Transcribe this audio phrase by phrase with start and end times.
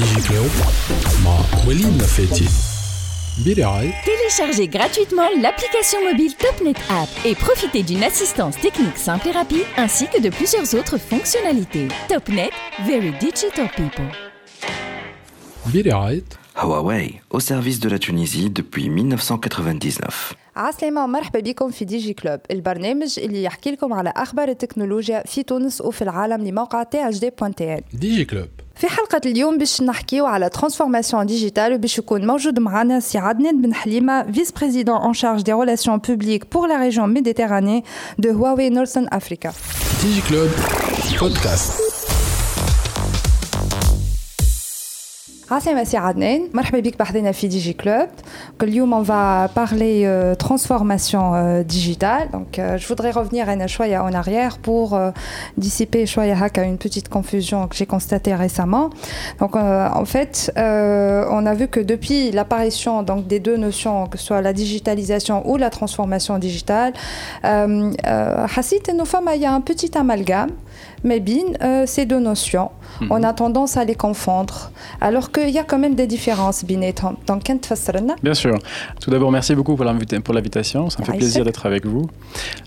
[0.00, 0.52] DigiClub
[1.24, 2.48] مع وليد نفاتي
[3.46, 9.66] برعاية Téléchargez gratuitement l'application mobile TopNet App et profitez d'une assistance technique simple et rapide
[9.76, 11.88] ainsi que de plusieurs autres fonctionnalités.
[12.08, 12.50] TopNet,
[12.86, 14.10] very digital people.
[15.74, 16.24] برعاية
[16.56, 20.34] Huawei, au service de la Tunisie depuis 1999.
[20.56, 25.42] عسلامة ومرحبا بكم في دي جي كلوب البرنامج اللي يحكي لكم على أخبار التكنولوجيا في
[25.42, 29.82] تونس وفي العالم لموقع تي اش دي بوان تي ديجي كلوب في حلقة اليوم باش
[29.82, 35.14] نحكيو على ترانسفورماسيون ديجيتال وباش يكون موجود معنا سي عدنان بن حليمة فيس بريزيدون اون
[35.14, 37.84] شارج دي ريلاسيون بوبليك بور لا ريجيون ميديتيراني
[38.18, 39.52] دو هواوي نورثن افريكا
[40.02, 40.48] ديجي كلوب
[41.20, 41.93] بودكاست
[45.50, 48.08] عسلامة سي عدنان مرحبا بك بحذنا في دي جي كلوب
[48.62, 53.98] اليوم on va parler euh, transformation euh, digitale donc euh, je voudrais revenir un شوية
[53.98, 55.10] en arrière pour euh,
[55.58, 58.90] dissiper شوية هكا une petite confusion que j'ai constatée récemment
[59.40, 64.06] donc euh, en fait euh, on a vu que depuis l'apparition donc des deux notions
[64.06, 66.92] que ce soit la digitalisation ou la transformation digitale
[67.44, 70.50] euh, euh, حسيت انه فما il y a un petit amalgame
[71.03, 72.69] mais bien euh, ces deux notions.
[73.01, 73.07] Mhm.
[73.11, 76.79] On a tendance à les confondre, alors qu'il y a quand même des différences bien
[77.27, 77.43] Donc,
[78.23, 78.57] Bien sûr.
[79.01, 80.89] Tout d'abord, merci beaucoup pour l'invitation.
[80.89, 82.07] Ça me fait ah, plaisir d'être avec vous.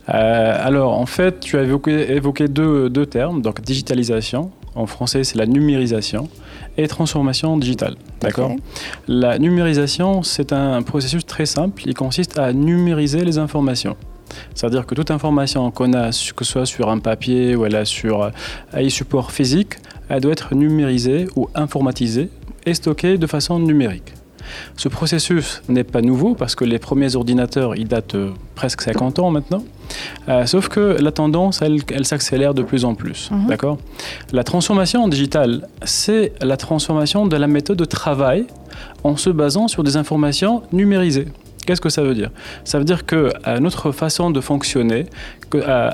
[0.08, 4.50] Euh, alors, en fait, tu as évoqué, deux, termes, donc digitalisation.
[4.74, 6.28] En français, c'est la numérisation
[6.76, 7.96] et transformation digitale.
[8.20, 8.52] D'accord.
[9.08, 11.82] La numérisation, c'est un processus très simple.
[11.86, 13.96] Il consiste à numériser les informations.
[14.54, 17.84] C'est-à-dire que toute information qu'on a, que ce soit sur un papier ou elle a
[17.84, 18.30] sur euh,
[18.72, 19.74] un support physique,
[20.08, 22.30] elle doit être numérisée ou informatisée
[22.66, 24.14] et stockée de façon numérique.
[24.76, 29.18] Ce processus n'est pas nouveau parce que les premiers ordinateurs, ils datent euh, presque 50
[29.18, 29.64] ans maintenant.
[30.28, 33.30] Euh, sauf que la tendance, elle, elle s'accélère de plus en plus.
[33.30, 33.46] Mhm.
[33.48, 33.78] D'accord?
[34.32, 38.46] La transformation digitale, c'est la transformation de la méthode de travail
[39.04, 41.28] en se basant sur des informations numérisées.
[41.68, 42.30] Qu'est-ce que ça veut dire?
[42.64, 43.30] Ça veut dire que
[43.60, 45.04] notre façon de fonctionner,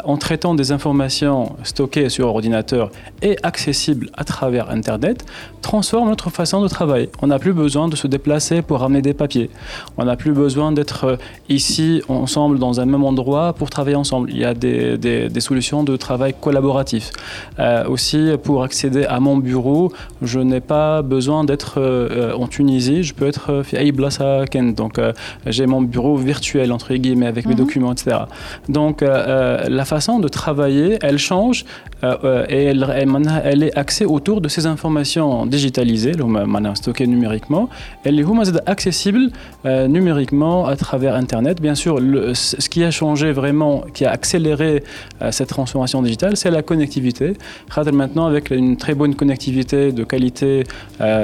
[0.04, 2.92] en traitant des informations stockées sur ordinateur
[3.22, 5.24] et accessibles à travers Internet,
[5.64, 7.10] transforme notre façon de travailler.
[7.22, 9.50] On n'a plus besoin de se déplacer pour ramener des papiers.
[9.96, 11.16] On n'a plus besoin d'être euh,
[11.48, 14.30] ici ensemble dans un même endroit pour travailler ensemble.
[14.30, 17.10] Il y a des, solutions de travail collaboratif.
[17.58, 19.92] Euh, aussi, pour accéder à mon bureau,
[20.22, 23.02] je n'ai pas besoin d'être euh, en Tunisie.
[23.02, 24.76] Je peux être à Iblasa Kent.
[24.76, 25.00] Donc,
[25.66, 27.58] mon bureau virtuel entre guillemets avec mes Mhm.
[27.58, 28.16] documents, etc.
[28.68, 31.64] Donc, euh, euh, la façon de travailler, elle change
[32.04, 36.12] euh, euh, et elle, est axée autour de ces informations digitalisées,
[36.74, 37.68] stockées numériquement,
[38.04, 38.24] elle est
[38.66, 39.30] accessible
[39.64, 41.60] euh, numériquement à travers Internet.
[41.60, 41.98] Bien sûr,
[42.34, 44.82] ce qui a changé vraiment, qui a accéléré
[45.30, 47.34] cette transformation digitale, c'est la connectivité.
[47.92, 50.64] Maintenant, avec une très bonne connectivité de qualité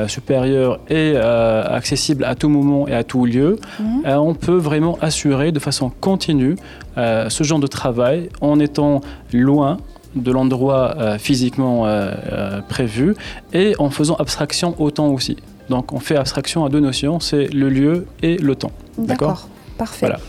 [0.06, 4.02] supérieure et accessible à tout moment et à tout lieu, mhm.
[4.06, 6.56] on peut vraiment assurer de façon continue
[6.96, 9.00] ce genre de travail en étant
[9.32, 9.78] loin
[10.14, 13.14] de l'endroit euh, physiquement euh, euh, prévu
[13.52, 15.36] et en faisant abstraction au temps aussi.
[15.68, 18.72] Donc on fait abstraction à deux notions, c'est le lieu et le temps.
[18.98, 19.48] D'accord?
[19.78, 20.06] Parfait.
[20.06, 20.20] Voilà.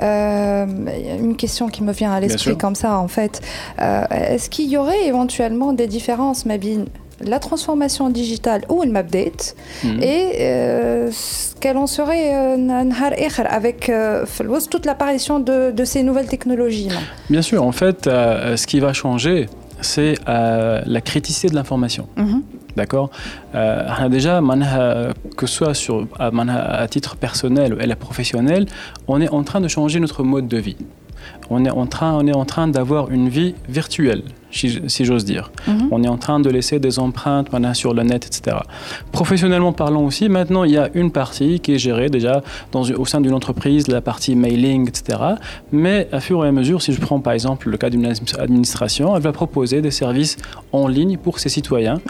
[0.00, 0.66] Euh,
[1.18, 3.40] une question qui me vient à l'esprit comme ça, en fait.
[3.80, 6.86] Euh, Est-ce qu'il y aurait éventuellement des différences, Mabine?
[7.24, 11.10] la transformation digitale ou le update mm et euh,
[11.60, 12.56] qu'elle en serait euh,
[13.48, 14.24] avec euh,
[14.70, 16.88] toute l'apparition de, de, ces nouvelles technologies.
[17.30, 19.48] Bien sûr, en fait, euh, ce qui va changer,
[19.80, 22.08] c'est euh, la criticité de l'information.
[22.16, 22.42] Mhm.
[22.76, 23.10] D'accord?
[24.08, 24.40] Déjà,
[25.36, 28.66] que ce soit sur, à titre personnel ou professionnel,
[29.08, 30.76] on est en train de changer notre mode de vie.
[31.50, 35.50] On est en train, on est en train d'avoir une vie virtuelle si j'ose dire.
[35.66, 35.88] Mhm.
[35.90, 38.58] On est en train de laisser des empreintes sur le net, etc.
[39.12, 42.42] Professionnellement parlant aussi, maintenant, il y a une partie qui est gérée déjà
[42.74, 45.18] au sein d'une entreprise, la partie mailing, etc.
[45.72, 48.06] Mais à fur et à mesure, si je prends par exemple le cas d'une
[48.38, 50.36] administration, elle va proposer des services
[50.72, 52.00] en ligne pour ses citoyens.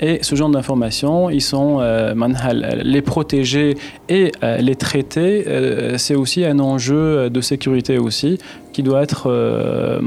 [0.00, 3.76] Et ce genre d'informations, ils sont euh, euh les protéger
[4.08, 5.44] et euh, les traiter.
[5.46, 8.38] Euh, c'est aussi un enjeu de sécurité aussi
[8.76, 9.98] qui doit être, euh,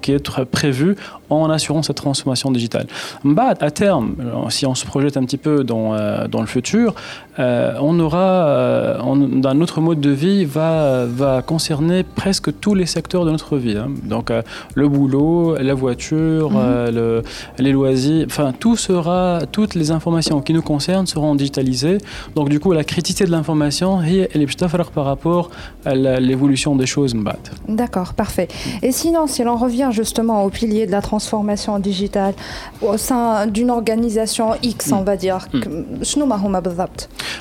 [0.00, 0.12] qui
[0.50, 0.96] prévu
[1.40, 2.86] en assurant cette transformation digitale.
[3.24, 4.14] Bah, à terme,
[4.48, 6.94] si on se projette un petit peu dans, euh, dans le futur,
[7.38, 12.74] euh, on aura euh, on, un autre mode de vie va, va concerner presque tous
[12.74, 13.76] les secteurs de notre vie.
[13.76, 13.90] Hein.
[14.04, 14.32] Donc
[14.74, 17.22] le boulot, la voiture, mhm.
[17.58, 21.98] les loisirs, enfin tout sera, toutes les informations qui nous concernent seront digitalisées.
[22.34, 24.46] Donc du coup, la criticité de l'information, elle est
[24.94, 25.50] par rapport
[25.84, 27.14] à l'évolution des choses.
[27.68, 28.48] D'accord, parfait.
[28.82, 32.34] Et sinon, si l'on revient justement au pilier de la transformation transformation digitale
[32.80, 35.04] au sein d'une organisation X, on mm.
[35.04, 35.60] va dire mm.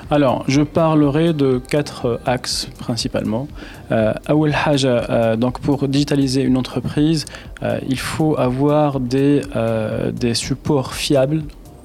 [0.09, 3.47] Alors, je parlerai de quatre axes principalement.
[3.91, 7.25] Euh, euh donc pour digitaliser une entreprise,
[7.63, 11.43] euh, il faut avoir des, euh, des supports fiables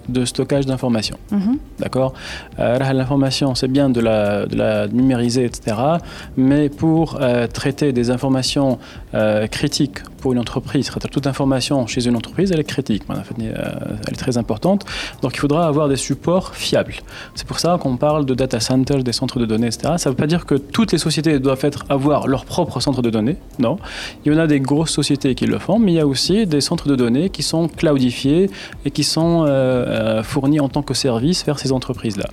[0.08, 1.19] de stockage d'informations.
[1.32, 1.58] Mm-hmm.
[1.81, 2.12] D'accord?
[2.60, 5.76] Euh, L'information, c'est bien de la, de la, numériser, etc.
[6.37, 7.19] Mais pour
[7.52, 8.78] traiter des informations
[9.50, 14.38] critiques pour une entreprise, toute information chez une entreprise, elle est critique, elle est très
[14.38, 14.84] importante.
[15.22, 16.94] Donc il faudra avoir des supports fiables.
[17.34, 19.94] C'est pour ça qu'on parle de data centers, des centres de données, etc.
[19.98, 23.02] Ça ne veut pas dire que toutes les sociétés doivent être, avoir leur propre centre
[23.02, 23.36] de données.
[23.58, 23.78] Non.
[24.24, 26.46] Il y en a des grosses sociétés qui le font, mais il y a aussi
[26.46, 28.50] des centres de données qui sont cloudifiés
[28.84, 32.26] et qui sont euh, euh, fournis en tant que service vers ces entreprises-là.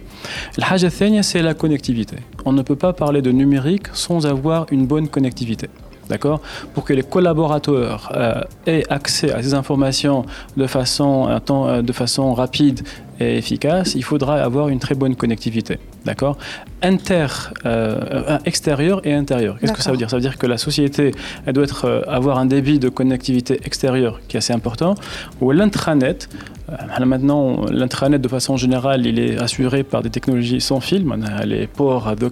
[0.99, 2.17] Thania, c'est la connectivité.
[2.45, 5.69] On ne peut pas parler de numérique sans avoir une bonne connectivité.
[6.09, 6.41] D'accord
[6.73, 10.25] Pour que les collaborateurs euh, aient accès à ces informations
[10.57, 12.81] de façon, temps, euh, de façon rapide
[13.19, 15.79] et efficace, il faudra avoir une très bonne connectivité.
[16.05, 16.37] D'accord?
[16.81, 17.27] Inter,
[17.65, 19.57] euh, extérieur et intérieur.
[19.59, 20.09] Qu'est-ce que ça veut dire?
[20.09, 21.11] Ça veut dire que la société,
[21.45, 24.95] elle doit être, euh, avoir un débit de connectivité extérieure qui est assez important.
[25.41, 26.27] Ou l'intranet,
[26.69, 31.05] euh, maintenant, l'intranet de façon générale, il est assuré par des technologies sans fil.
[31.45, 32.29] Les ports, le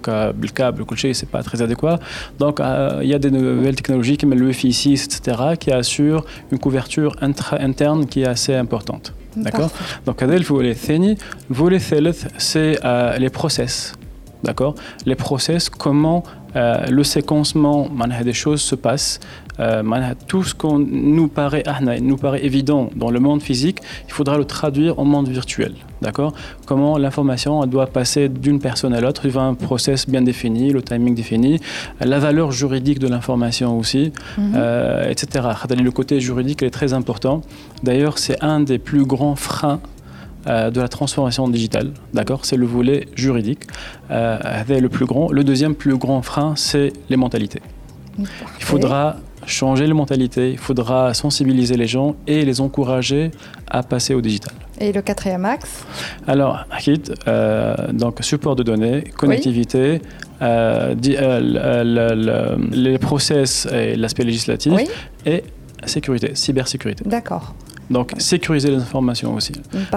[0.48, 1.98] câble, le c'est pas très adéquat.
[2.38, 6.24] Donc, euh, il y a des nouvelles technologies comme le Wi-Fi 6, etc., qui assurent
[6.50, 9.12] une couverture intra interne qui est assez importante.
[9.36, 9.70] D'accord
[10.06, 10.74] Donc, le volet
[11.48, 11.78] le volet
[12.38, 13.94] c'est euh, les process.
[14.44, 14.74] D'accord
[15.06, 16.24] Les process, comment
[16.54, 17.88] euh, le séquencement
[18.24, 19.20] des choses se passe.
[19.60, 19.82] Euh,
[20.26, 21.62] tout ce qu'on nous paraît,
[22.00, 25.74] nous paraît évident dans le monde physique, il faudra le traduire en monde virtuel.
[26.00, 26.32] D'accord
[26.66, 30.70] Comment l'information doit passer d'une personne à l'autre, il y a un process bien défini,
[30.70, 31.60] le timing défini,
[32.00, 34.52] la valeur juridique de l'information aussi, Mhm.
[34.56, 35.48] euh, etc.
[35.70, 37.42] Le côté juridique est très important.
[37.82, 39.80] D'ailleurs, c'est un des plus grands freins
[40.46, 41.92] euh, de la transformation digitale.
[42.14, 43.60] D'accord C'est le volet juridique.
[44.10, 45.30] Euh, le plus grand.
[45.30, 47.62] Le deuxième plus grand frein, c'est les mentalités.
[48.18, 48.26] Il
[48.64, 49.16] faudra
[49.46, 53.30] changer les mentalités, il faudra sensibiliser les gens et les encourager
[53.68, 54.52] à passer au digital.
[54.78, 55.84] Et le quatrième axe?
[56.26, 60.00] Alors, Akid, euh, donc support de données, connectivité,
[60.42, 64.86] euh, di- euh, le- le- le- les process et l'aspect législatif Oui,
[65.26, 65.42] et
[65.86, 67.04] sécurité, cybersécurité.
[67.06, 67.54] d'accord.
[67.90, 69.52] Donc sécuriser les informations aussi.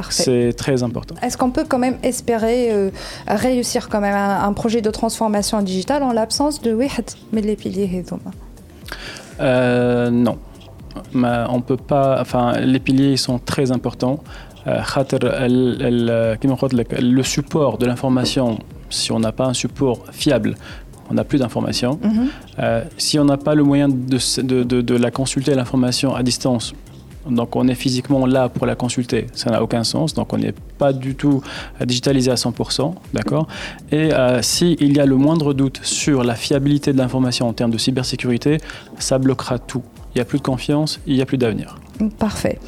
[0.09, 1.15] C'est très important.
[1.21, 2.89] Est-ce qu'on peut quand même espérer euh,
[3.27, 8.03] réussir quand même un, projet de transformation digitale en l'absence de Wihed les piliers
[9.39, 10.37] euh, Non.
[11.13, 12.19] Mais on peut pas.
[12.21, 14.19] Enfin, les piliers sont très importants.
[14.67, 14.81] Euh,
[15.13, 16.35] euh,
[16.99, 18.57] le support de l'information,
[18.89, 20.55] si on n'a pas un support fiable,
[21.09, 21.99] on n'a plus d'informations.
[22.01, 22.29] Mhm.
[22.97, 26.73] Si on n'a pas le moyen de, de, de, de la consulter, l'information à distance,
[27.29, 30.53] donc on est physiquement là pour la consulter, ça n'a aucun sens, donc on n'est
[30.77, 31.41] pas du tout
[31.81, 33.47] euh, digitalisé à 100%, d'accord?
[33.91, 37.71] Et euh, s'il y a le moindre doute sur la fiabilité de l'information en termes
[37.71, 38.57] de cybersécurité,
[38.99, 39.83] ça bloquera tout.
[40.13, 41.77] Il n'y a plus de confiance, il n'y a plus d'avenir.
[42.19, 42.59] Parfait.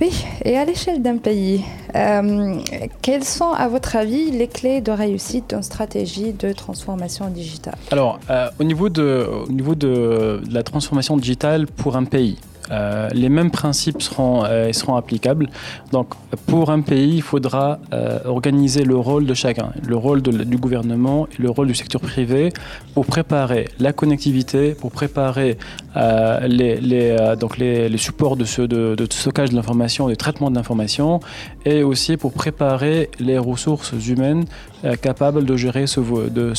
[0.00, 0.10] Oui,
[0.44, 1.62] et à l'échelle d'un pays,
[1.94, 2.56] euh,
[3.00, 7.76] quelles sont, à votre avis, les clés de réussite d'une stratégie de transformation digitale?
[7.92, 12.38] Alors, euh, au niveau, de, au niveau de, de la transformation digitale pour un pays,
[12.70, 15.48] euh, les mêmes principes seront, euh, seront applicables.
[15.92, 16.08] Donc,
[16.46, 21.26] pour un pays, il faudra euh, organiser le rôle de chacun, le rôle du gouvernement
[21.26, 22.52] et le rôle du secteur privé
[22.94, 25.58] pour préparer la connectivité, pour préparer
[25.96, 30.56] euh, les, donc les supports de, ce, de, de stockage de l'information, de traitement de
[30.56, 31.20] l'information,
[31.64, 34.44] et aussi pour préparer les ressources humaines
[34.84, 36.00] euh, capables de gérer ce,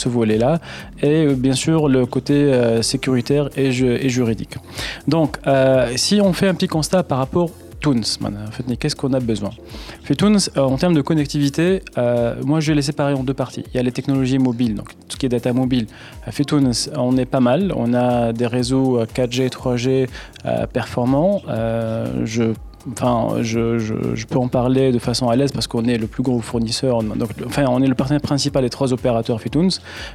[0.10, 0.60] volet-là,
[1.01, 4.55] et euh, bien sûr le côté euh, sécuritaire et, ju- et juridique.
[5.08, 5.38] Donc,
[5.96, 7.50] si on fait un petit constat par rapport
[8.79, 9.51] qu'est-ce qu'on a besoin?
[10.17, 11.84] Tunes, en termes de connectivité,
[12.44, 13.63] moi je vais les séparer en deux parties.
[13.74, 15.86] Il y a les technologies mobiles, donc tout ce qui est data mobile.
[16.48, 17.72] Tunes, on est pas mal.
[17.75, 20.08] On a des réseaux euh, 4G, 3G
[20.46, 21.41] euh, performants.
[22.92, 26.08] Enfin, je, je, je peux en parler de façon à l'aise parce qu'on est le
[26.08, 27.01] plus gros fournisseur.
[27.04, 29.72] Donc, enfin, on est le partenaire principal des trois opérateurs Fitunes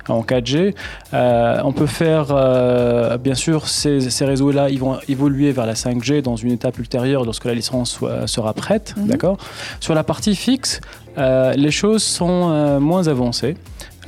[0.08, 0.74] en 4G.
[1.12, 5.74] Euh, on peut faire, euh, bien sûr, ces, ces réseaux-là, ils vont évoluer vers la
[5.74, 8.94] 5G dans une étape ultérieure lorsque la licence soit- sera prête.
[8.96, 9.06] Mhm.
[9.08, 9.38] D'accord?
[9.80, 10.80] Sur la partie fixe,
[11.18, 13.56] euh, les choses sont euh, moins avancées.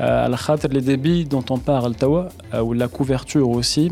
[0.01, 0.37] Euh, à la
[0.73, 2.29] les débits dont on parle tawa
[2.63, 3.91] ou la couverture aussi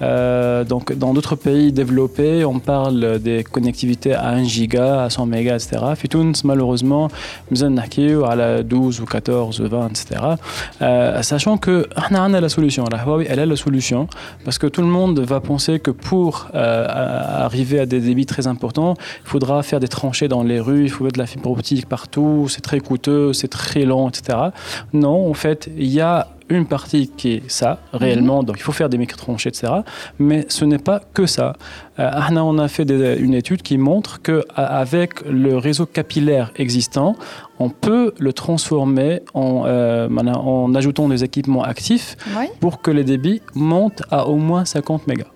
[0.00, 5.26] euh, donc dans d'autres pays développés on parle des connectivités à 1 giga à 100
[5.26, 5.84] mégas etc
[6.44, 7.08] malheureusement
[8.24, 10.20] à la 12 ou 14 ou 20 etc
[10.82, 12.84] euh, sachant que on a la solution.
[12.90, 14.08] La Huawei elle a la solution.
[14.44, 18.94] Parce que tout le monde va penser que pour arriver à des débits très importants
[19.24, 21.86] il faudra faire des tranchées dans les rues il faut mettre de la fibre optique
[21.86, 22.46] partout.
[22.48, 24.47] C'est très coûteux c'est très lent etc
[24.92, 28.46] non, en fait, il y a une partie qui est ça, réellement, mhm.
[28.46, 29.72] donc il faut faire des micro-tranchées, etc.
[30.18, 31.54] Mais ce n'est pas que ça.
[31.98, 37.16] Euh, on a fait une étude qui montre qu'avec le réseau capillaire existant,
[37.58, 42.16] on peut le transformer en, euh, en ajoutant des équipements actifs
[42.60, 45.26] pour que les débits montent à au moins 50 mégas.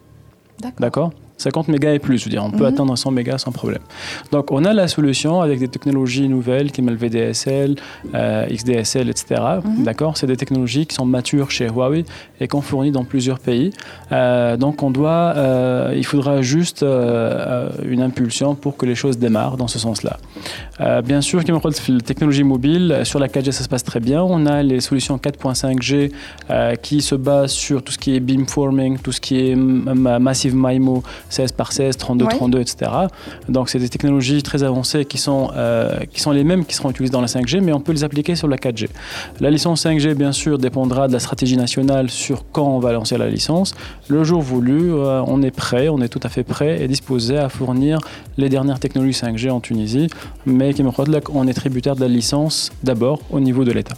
[0.78, 1.12] D'accord?
[1.42, 2.74] 50 mégas et plus, je veux dire, on peut mhm.
[2.74, 3.82] atteindre 100 mégas sans problème.
[4.30, 7.76] Donc on a la solution avec des technologies nouvelles comme le VDSL,
[8.14, 9.40] euh, XDSL, etc.
[9.64, 9.84] Mhm.
[9.84, 10.16] D'accord?
[10.16, 12.04] C'est des technologies qui sont matures chez Huawei
[12.40, 13.72] et qu'on fournit dans plusieurs pays.
[14.12, 19.56] Euh, donc on doit, euh, il faudra juste une impulsion pour que les choses démarrent
[19.56, 20.16] dans ce sens-là.
[21.02, 24.22] bien sûr, comme la technologie mobile, sur la 4G ça se passe très bien.
[24.22, 26.12] On a les solutions 4.5G
[26.82, 31.02] qui se basent sur tout ce qui est beamforming, tout ce qui est massive MIMO,
[31.32, 32.90] 16 par 16, 32, 32, etc.
[33.48, 36.90] Donc c'est des technologies très avancées qui sont, euh, qui sont les mêmes qui seront
[36.90, 38.88] utilisées dans la 5G, mais on peut les appliquer sur la 4G.
[39.40, 43.16] La licence 5G, bien sûr, dépendra de la stratégie nationale sur quand on va lancer
[43.16, 43.74] la licence.
[44.08, 47.38] Le jour voulu, euh, on est prêt, on est tout à fait prêt et disposé
[47.38, 47.98] à fournir
[48.36, 50.08] les dernières technologies 5G en Tunisie,
[50.46, 50.74] mais
[51.32, 53.94] on est tributaire de la licence d'abord au niveau de l'État.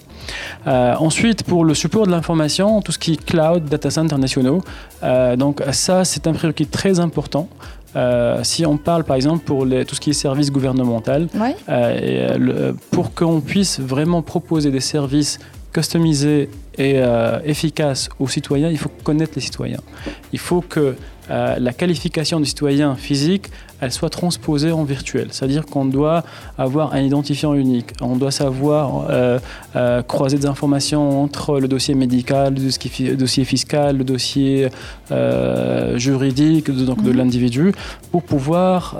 [0.67, 4.63] Euh, ensuite, pour le support de l'information, tout ce qui est cloud, data centers nationaux,
[5.37, 7.49] donc ça c'est un prérequis très important important.
[7.97, 11.61] Euh, si on parle par exemple pour les, tout ce qui est service gouvernemental, euh,
[11.69, 15.39] euh, pour qu'on puisse vraiment proposer des services
[15.73, 17.01] customisés et
[17.45, 19.81] efficaces aux citoyens, il faut connaître les citoyens.
[20.33, 20.95] Il faut que
[21.29, 23.49] la qualification du citoyen physique
[23.85, 25.29] elle soit transposée en virtuel.
[25.31, 26.25] C'est-à-dire qu'on doit
[26.57, 27.93] avoir un identifiant unique.
[28.01, 29.39] On doit savoir euh,
[29.77, 34.69] euh, croiser des informations entre le dossier médical, le dossier fiscal, le dossier
[35.13, 37.17] euh, juridique donc de mhm.
[37.19, 37.73] l'individu
[38.11, 38.97] pour pouvoir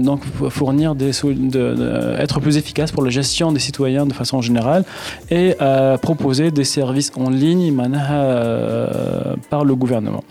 [0.00, 4.84] donc fournir des de, être plus efficace pour la gestion des citoyens de façon générale
[5.30, 5.54] et
[6.02, 7.74] proposer des services en ligne
[9.50, 10.22] par le gouvernement.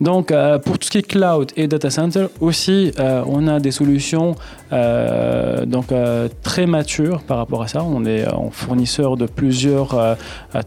[0.00, 0.32] Donc
[0.64, 4.36] pour tout ce qui est cloud et data center aussi on des solutions
[4.72, 7.82] euh, donc, euh, très matures par rapport à ça.
[7.82, 10.14] On est en fournisseur de plusieurs euh,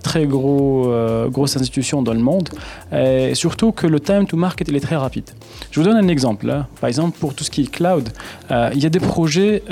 [0.01, 0.91] très gros,
[1.29, 2.50] grosses institutions dans le monde.
[2.91, 5.29] Et surtout que le time to market il est très rapide.
[5.71, 6.50] Je vous donne un exemple.
[6.50, 6.67] Hein.
[6.79, 8.09] Par exemple, pour tout ce qui est cloud,
[8.50, 9.63] il y a des projets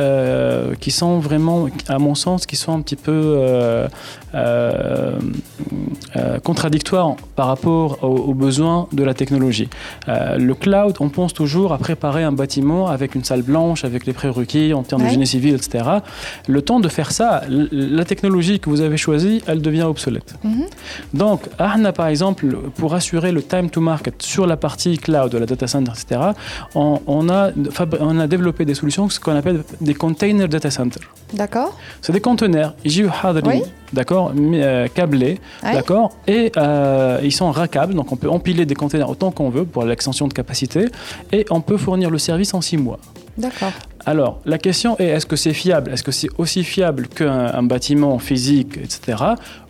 [0.79, 3.87] qui sont vraiment, à mon sens, qui sont un petit peu
[6.43, 9.69] contradictoires par rapport aux, besoins de la technologie.
[10.07, 14.13] le cloud, on pense toujours à préparer un bâtiment avec une salle blanche, avec les
[14.13, 15.83] prérequis en termes de génie civil, etc.
[16.47, 20.35] Le temps de faire ça, la technologie que vous avez choisie, elle devient obsolète.
[20.43, 20.65] Mhm.
[21.13, 22.45] Donc, Arna, par exemple,
[22.75, 26.21] pour assurer le time to market sur la partie cloud, la data center, etc.,
[26.75, 27.51] on, a,
[27.99, 31.01] on a développé des solutions, ce qu'on appelle des container data center.
[31.33, 31.77] D'accord.
[32.01, 32.75] C'est des conteneurs,
[33.45, 33.63] oui.
[33.93, 39.09] D'accord, euh, câblés, d'accord, et euh, ils sont rackables, donc on peut empiler des conteneurs
[39.09, 40.85] autant qu'on veut pour l'extension de capacité,
[41.31, 42.99] et on peut fournir le service en six mois.
[43.37, 43.71] D'accord.
[44.05, 45.91] Alors, la question est, est-ce que c'est fiable?
[45.91, 49.17] Est-ce que c'est aussi fiable qu'un bâtiment physique, etc.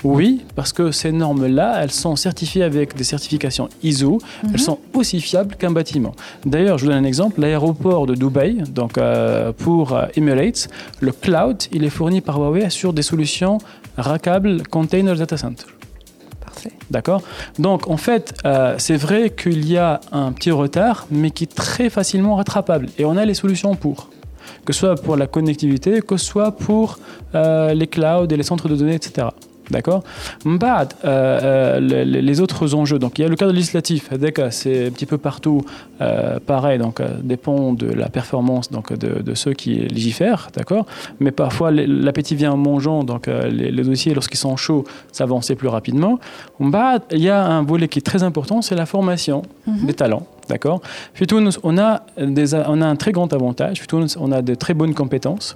[0.04, 4.20] Oui, parce que ces normes-là, elles sont certifiées avec des certifications ISO.
[4.44, 4.58] Elles mhm.
[4.58, 6.14] sont aussi fiables qu'un bâtiment.
[6.46, 7.42] D'ailleurs, je vous donne un exemple.
[7.42, 10.68] L'aéroport de Dubaï, donc euh, pour euh, Emirates,
[11.00, 13.58] le cloud, il est fourni par Huawei sur des solutions
[14.00, 15.65] rackables Container Data Center.
[16.89, 17.22] D'accord?
[17.58, 21.56] Donc, en fait, euh, c'est vrai qu'il y a un petit retard, mais qui est
[21.56, 22.88] très facilement rattrapable.
[22.98, 24.10] Et on a les solutions pour.
[24.65, 27.00] Que ce soit pour la connectivité, que ce soit pour
[27.36, 29.27] euh, les clouds et les centres de données, etc.
[29.70, 30.03] D'accord?
[30.46, 32.98] Mbad, euh, euh les, autres enjeux.
[32.98, 34.10] Donc, il y a le cadre législatif.
[34.50, 35.62] C'est un petit peu partout
[36.01, 36.77] euh, pareil.
[36.77, 40.50] Donc, euh, dépend de la performance donc, de, de ceux qui légifèrent.
[40.56, 40.86] D'accord
[41.20, 43.03] Mais parfois, l'appétit vient en mangeant.
[43.03, 46.20] Donc, les, dossiers, lorsqu'ils sont chauds, s'avancent plus rapidement.
[46.60, 49.86] Mbad, il y a un volet qui est très important c'est la formation mhm.
[49.86, 50.25] des talents.
[50.50, 50.82] D'accord
[51.63, 53.84] on a, des, on a un très grand avantage.
[54.20, 55.56] On a de très bonnes compétences.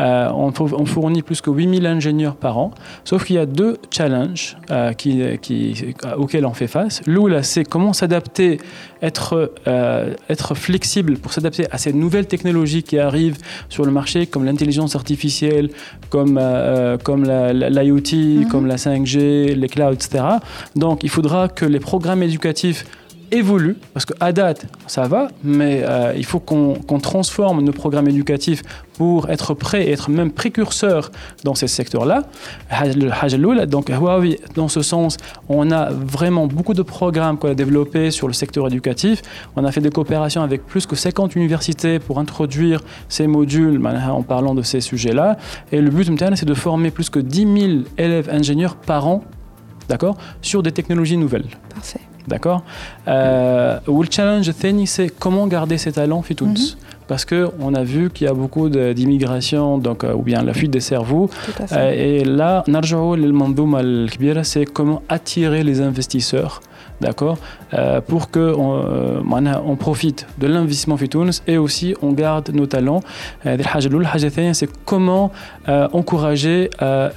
[0.00, 2.72] Euh, on, on, fournit plus que 8000 ingénieurs par an.
[3.04, 7.02] Sauf qu'il y a deux challenges euh, qui, qui, auxquels on fait face.
[7.06, 8.58] L'oula, c'est comment s'adapter,
[9.02, 14.26] être, euh, être flexible pour s'adapter à ces nouvelles technologies qui arrivent sur le marché,
[14.26, 15.70] comme l'intelligence artificielle,
[16.08, 18.48] comme, euh, comme l'IoT, mm -hmm.
[18.48, 20.24] comme la 5G, les clouds, etc.
[20.76, 22.84] Donc, il faudra que les programmes éducatifs
[23.32, 28.08] évolue, parce qu'à date, ça va, mais euh, il faut qu'on qu transforme nos programmes
[28.08, 28.62] éducatifs
[28.94, 31.10] pour être prêt et être même précurseur
[31.42, 32.24] dans ces secteurs-là.
[33.66, 35.16] Donc, Huawei, dans ce sens,
[35.48, 39.22] on a vraiment beaucoup de programmes qu'on a développés sur le secteur éducatif.
[39.56, 44.22] On a fait des coopérations avec plus que 50 universités pour introduire ces modules en
[44.22, 45.38] parlant de ces sujets-là.
[45.72, 49.24] Et le but, c'est de former plus que 10 000 élèves ingénieurs par an,
[49.88, 51.46] d'accord, sur des technologies nouvelles.
[51.74, 52.00] Parfait.
[52.28, 52.62] D'accord
[53.08, 54.50] euh, Le challenge
[54.86, 56.76] c'est comment garder ces talents fit mm -hmm.
[57.08, 58.66] Parce qu'on a vu qu'il y a beaucoup
[58.98, 61.28] d'immigration, donc euh, ou bien la fuite des cerveaux.
[61.72, 62.64] Euh, et là,
[64.50, 66.54] c'est comment attirer les investisseurs
[67.02, 67.36] d'accord
[67.74, 69.20] euh, Pour qu'on euh,
[69.72, 73.02] on profite de l'investissement Fitouns et aussi on garde nos talents.
[73.44, 75.32] c'est comment
[75.68, 76.70] euh, encourager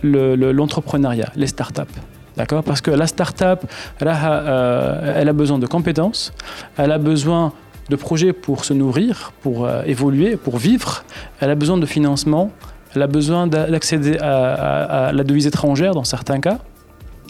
[0.04, 1.96] l'entrepreneuriat, le, les startups.
[2.38, 2.64] D'accord?
[2.64, 3.64] Parce que la start-up,
[4.00, 6.34] elle, euh, elle, a besoin de compétences,
[6.78, 7.54] elle a besoin
[7.90, 11.04] de projets pour se nourrir, pour euh, évoluer, pour vivre,
[11.40, 12.52] elle a besoin de financement,
[12.96, 16.60] elle a besoin d'accéder à, la devise étrangère dans certains cas.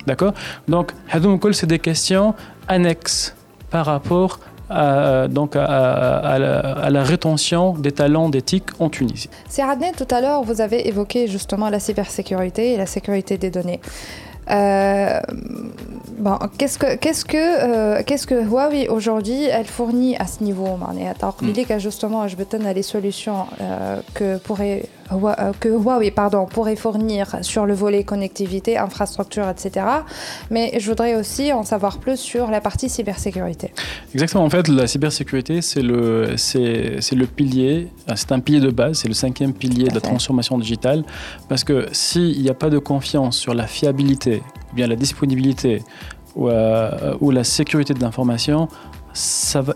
[0.05, 0.33] D'accord?
[0.67, 0.91] Donc,
[1.53, 2.35] c'est des questions
[2.67, 3.35] annexes
[3.71, 9.29] par rapport à, donc à, la, rétention des talents d'éthique en Tunisie.
[9.50, 9.63] C'est
[9.97, 13.79] tout à l'heure, vous avez évoqué justement la cybersécurité et la sécurité des données.
[14.49, 15.19] Euh,
[16.19, 20.77] bon, qu'est-ce que qu'est-ce que euh, qu'est-ce que Huawei aujourd'hui elle fournit à ce niveau
[21.75, 21.79] mm.
[21.79, 22.35] justement je
[22.73, 29.47] les solutions euh, que pourrait que Huawei pardon, pourrait fournir sur le volet connectivité, infrastructure,
[29.50, 29.85] etc.
[30.50, 33.71] Mais je voudrais aussi en savoir plus sur la partie cybersécurité.
[34.13, 34.43] Exactement.
[34.43, 39.07] En fait, la cybersécurité, c'est le, c'est, le pilier, c'est un pilier de base, c'est
[39.07, 41.03] le cinquième pilier de la transformation digitale.
[41.50, 45.83] Parce que s'il n'y a pas de confiance sur la fiabilité, ou bien la disponibilité
[46.35, 48.67] ou, euh, ou la sécurité de l'information,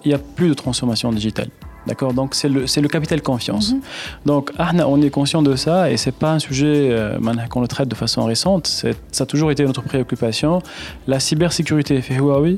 [0.04, 1.50] il n'y a plus de transformation digitale.
[1.88, 3.72] D'accord Donc, c'est le, le, capital confiance.
[3.72, 4.28] Mm -hmm.
[4.30, 4.52] Donc,
[4.94, 7.90] on est conscient de ça et ce n'est pas un sujet euh, qu'on le traite
[7.90, 8.68] de façon récente.
[9.12, 10.62] Ça a toujours été notre préoccupation.
[11.08, 12.58] La cybersécurité fait Huawei,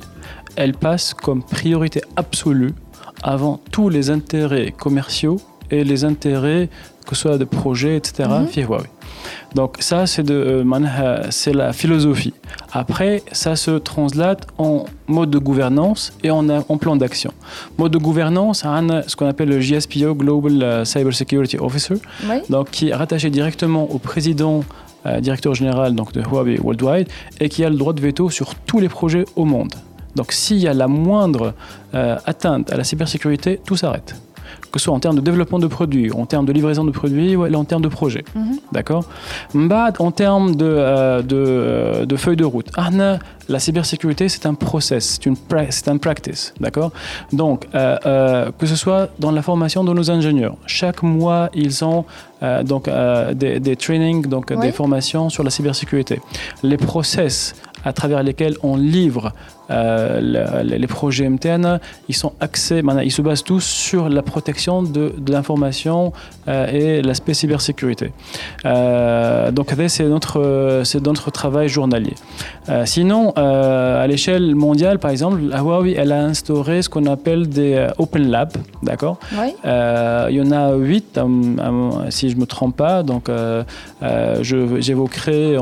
[0.55, 2.73] elle passe comme priorité absolue
[3.33, 5.37] avant tous les intérêts commerciaux
[5.75, 6.65] et les intérêts,
[7.07, 8.65] que ce soit de projets, etc., mm -hmm.
[8.67, 8.89] Huawei.
[9.55, 10.63] Donc ça, c'est euh,
[11.29, 12.33] c'est la philosophie.
[12.71, 17.33] Après, ça se translate en mode de gouvernance et en, en plan d'action.
[17.77, 21.95] Mode de gouvernance, on a ce qu'on appelle le GSPO, Global euh, Cyber Security Officer,
[22.29, 22.37] oui.
[22.49, 24.63] donc qui est rattaché directement au président
[25.05, 27.07] euh, directeur général donc, de Huawei Worldwide
[27.39, 29.73] et qui a le droit de veto sur tous les projets au monde.
[30.15, 31.55] Donc s'il y a la moindre
[31.95, 34.15] euh, atteinte à la cybersécurité, tout s'arrête
[34.71, 37.35] que ce soit en termes de développement de produits, en termes de livraison de produits
[37.35, 38.23] ou en termes de projets.
[38.35, 38.59] Mm -hmm.
[38.71, 39.03] D'accord
[40.07, 42.69] En termes de, euh, de, de, feuille de route,
[43.51, 45.19] la cybersécurité, c'est un process,
[45.69, 46.53] c'est un practice.
[46.59, 46.91] D'accord?
[47.33, 51.83] Donc, euh, euh, que ce soit dans la formation de nos ingénieurs, chaque mois, ils
[51.83, 52.05] ont
[52.43, 52.89] euh, donc,
[53.33, 54.57] des, des, trainings, donc oui.
[54.65, 56.21] des formations sur la cybersécurité.
[56.63, 59.33] Les process à travers lesquels on livre
[59.71, 61.79] euh, le, les projets MTN,
[62.09, 66.13] ils sont axés, ils se basent tous sur la protection de, de l'information
[66.47, 68.11] euh, et l'aspect cybersécurité.
[68.65, 72.15] Euh, donc c'est notre, c'est notre travail journalier.
[72.85, 78.29] sinon, à l'échelle mondiale, par exemple, Huawei, elle a instauré ce qu'on appelle des Open
[78.29, 79.17] Labs, d'accord?
[79.33, 79.53] Oui.
[79.63, 81.19] Il y en a huit,
[82.09, 83.03] si je ne me trompe pas.
[83.03, 83.29] Donc,
[84.41, 85.57] j'évoquerai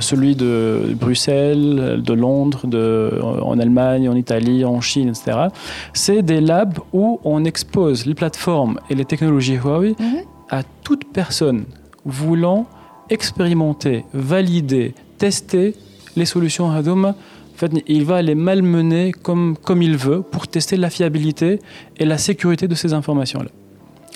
[0.00, 5.48] celui de Bruxelles, de Londres, de en Allemagne, en Italie, en Chine, etc.
[5.92, 10.24] C'est des labs où on expose les plateformes et les technologies Huawei -hmm.
[10.50, 11.64] à toute personne
[12.04, 12.66] voulant
[13.10, 15.74] expérimenter, valider, tester
[16.16, 17.04] les solutions Hadoum.
[17.06, 21.60] En fait, il va les malmener comme, comme il veut pour tester la fiabilité
[21.96, 23.50] et la sécurité de ces informations-là.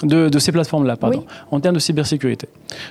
[0.02, 1.34] De, de, ces plateformes-là, pardon, oui.
[1.50, 2.48] en termes de cybersécurité.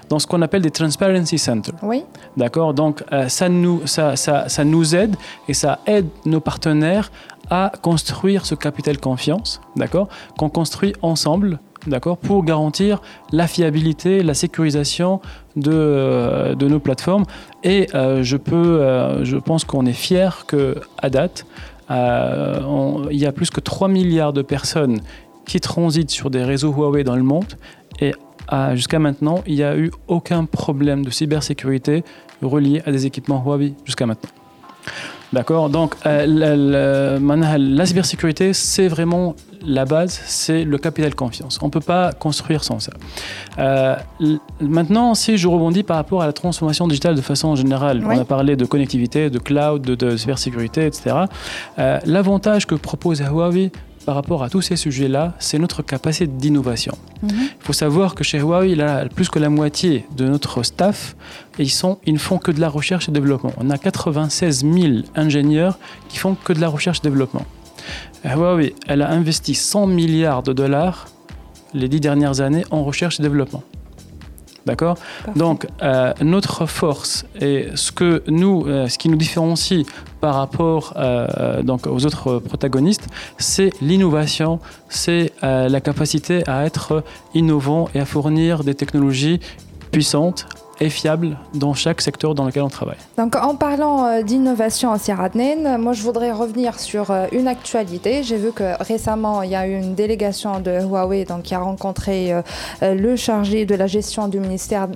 [0.09, 1.73] Dans ce qu'on appelle des Transparency Centers.
[1.81, 2.03] Oui.
[2.37, 2.75] D'accord?
[2.75, 5.15] Donc, euh, ça, nous, ça, ça, ça nous aide
[5.47, 7.11] et ça aide nos partenaires
[7.49, 10.07] à construire ce capital confiance, d'accord?
[10.37, 12.17] Qu'on construit ensemble, d'accord?
[12.17, 15.19] Pour garantir la fiabilité, la sécurisation
[15.55, 17.25] de, euh, de nos plateformes.
[17.63, 21.45] Et euh, je, peux, euh, je pense qu'on est fier qu'à date,
[21.89, 25.01] il y a plus que 3 milliards de personnes
[25.49, 27.55] qui transitent sur des réseaux Huawei dans le monde
[27.99, 28.13] et
[28.73, 32.03] jusqu'à maintenant, il n'y a eu aucun problème de cybersécurité
[32.41, 34.29] relié à des équipements Huawei jusqu'à maintenant.
[35.33, 35.69] D'accord?
[35.69, 41.59] Donc, euh, la, cybersécurité, c'est vraiment la base, c'est le capital confiance.
[41.61, 42.93] On ne peut pas construire sans ça.
[43.57, 43.95] Euh,
[44.61, 48.25] maintenant, si je rebondis par rapport à la transformation digitale de façon générale, on a
[48.25, 51.15] parlé de connectivité, de cloud, de, cybersécurité, etc.
[51.77, 53.71] Euh, l'avantage que propose Huawei
[54.09, 56.97] par rapport à tous ces sujets-là, c'est notre capacité d'innovation.
[57.21, 57.29] Mhm.
[57.31, 61.15] Il faut savoir que chez Huawei, il a plus que la moitié de notre staff,
[61.59, 63.53] ils, sont, ils ne font que de la recherche et développement.
[63.57, 67.45] On a 96 000 ingénieurs qui font que de la recherche et développement.
[68.25, 71.05] Huawei, elle a investi 100 milliards de dollars
[71.75, 73.61] les dix dernières années en recherche et développement.
[74.69, 74.97] D'accord
[75.35, 79.83] Donc, euh, notre force et ce, que nous, euh, ce qui nous différencie
[80.21, 87.03] par rapport euh, donc aux autres protagonistes, c'est l'innovation, c'est la capacité à être
[87.33, 89.39] innovant et à fournir des technologies
[89.91, 90.45] puissantes
[90.79, 92.97] et fiable dans chaque secteur dans lequel on travaille.
[93.17, 95.29] Donc en parlant euh, d'innovation en Sierra
[95.79, 98.23] moi je voudrais revenir sur euh, une actualité.
[98.23, 101.59] J'ai vu que récemment il y a eu une délégation de Huawei donc, qui a
[101.59, 102.41] rencontré euh,
[102.81, 104.87] le chargé de la gestion du ministère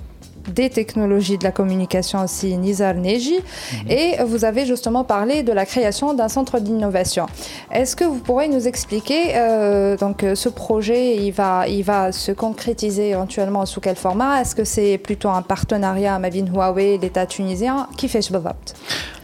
[0.48, 3.92] des technologies de la communication aussi, Nizar Neji, mhm.
[3.92, 7.28] et vous avez justement parlé de la création d'un centre d'innovation.
[7.72, 12.32] Est-ce que vous pourrez nous expliquer, euh, donc ce projet, il va, il va se
[12.32, 14.42] concrétiser éventuellement sous quel format?
[14.42, 18.34] Est-ce que c'est plutôt un partenariat Mabin Huawei, l'État tunisien Qui fait ce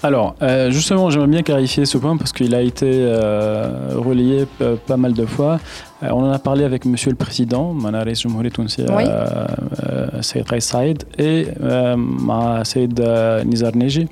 [0.02, 4.48] alors, euh, justement, j'aimerais bien clarifier ce point parce qu'il a été euh, relayé
[4.88, 5.60] pas mal de fois.
[6.02, 8.84] Euh, on en a parlé avec Monsieur le Président, Manaris Jumhuri Tounsi,
[10.22, 11.48] Saïd Rais Saïd et
[12.64, 13.04] Saïd
[13.46, 14.08] Nizar Neji.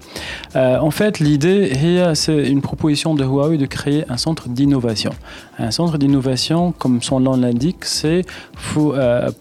[0.56, 1.72] En fait, l'idée,
[2.14, 5.12] c'est une proposition de Huawei de créer un centre d'innovation.
[5.60, 8.24] Un centre d'innovation, comme son nom l'indique, c'est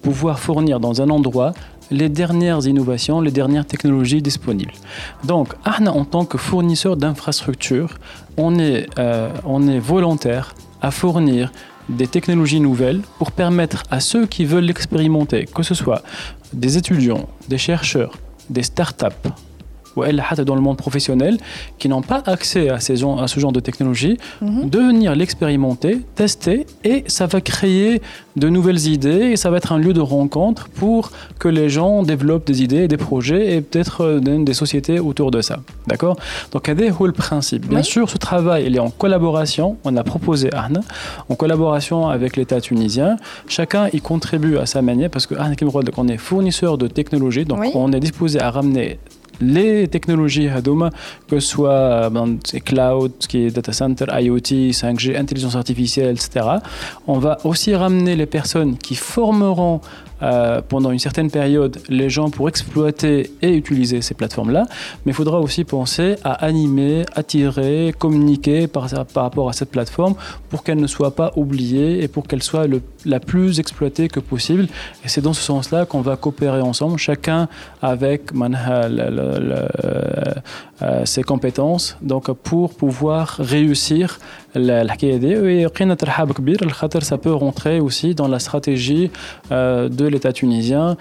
[0.03, 1.53] pouvoir fournir dans un endroit
[1.91, 4.73] les dernières innovations, les dernières technologies disponibles.
[5.25, 7.99] Donc, Arna, en tant que fournisseur d'infrastructures,
[8.37, 11.53] on, est, euh, on est volontaire à fournir
[11.89, 16.03] des technologies nouvelles pour permettre à ceux qui veulent l'expérimenter, que ce soit
[16.53, 18.19] des étudiants, des chercheurs,
[18.51, 19.31] des startups,
[19.97, 20.05] ou
[20.45, 21.39] dans le monde professionnel
[21.79, 24.69] qui n'ont pas accès à, ces à ce genre de technologie, mhm.
[24.69, 28.01] de venir l'expérimenter, tester et ça va créer
[28.37, 32.03] de nouvelles idées et ça va être un lieu de rencontre pour que les gens
[32.03, 35.61] développent des idées, des projets et peut-être euh, des sociétés autour de ça.
[35.87, 36.17] D'accord?
[36.53, 37.69] Donc, c'est le principe?
[37.69, 39.77] Bien sûr, ce travail, il est en collaboration.
[39.85, 40.83] On a proposé Arne
[41.29, 43.17] en collaboration avec l'État tunisien.
[43.49, 45.55] Chacun y contribue à sa manière parce que Arne
[45.97, 48.99] on est fournisseur de technologies, donc on est disposé à ramener
[49.41, 50.49] les technologies
[51.29, 56.47] que ce soit euh, ben, cloud, qui est data center, IoT, 5G, intelligence artificielle, etc.
[57.07, 59.81] On va aussi ramener les personnes qui formeront
[60.23, 64.67] euh, pendant une certaine période les gens pour exploiter et utiliser ces plateformes-là,
[65.05, 70.15] mais il faudra aussi penser à animer, attirer, communiquer par, rapport à cette plateforme
[70.49, 72.67] pour qu'elle ne soit pas oubliée et pour qu'elle soit
[73.05, 74.69] la plus exploitée que possible.
[75.05, 77.49] Et c'est dans ce sens-là qu'on va coopérer ensemble, chacun
[77.83, 79.69] avec euh,
[81.05, 84.19] ses compétences, donc pour pouvoir réussir
[84.56, 89.12] الحكايه دي ولقينا ترحاب كبير الخاطر ça peut rentrer aussi dans la stratégie
[89.52, 90.98] euh, de l'État tunisien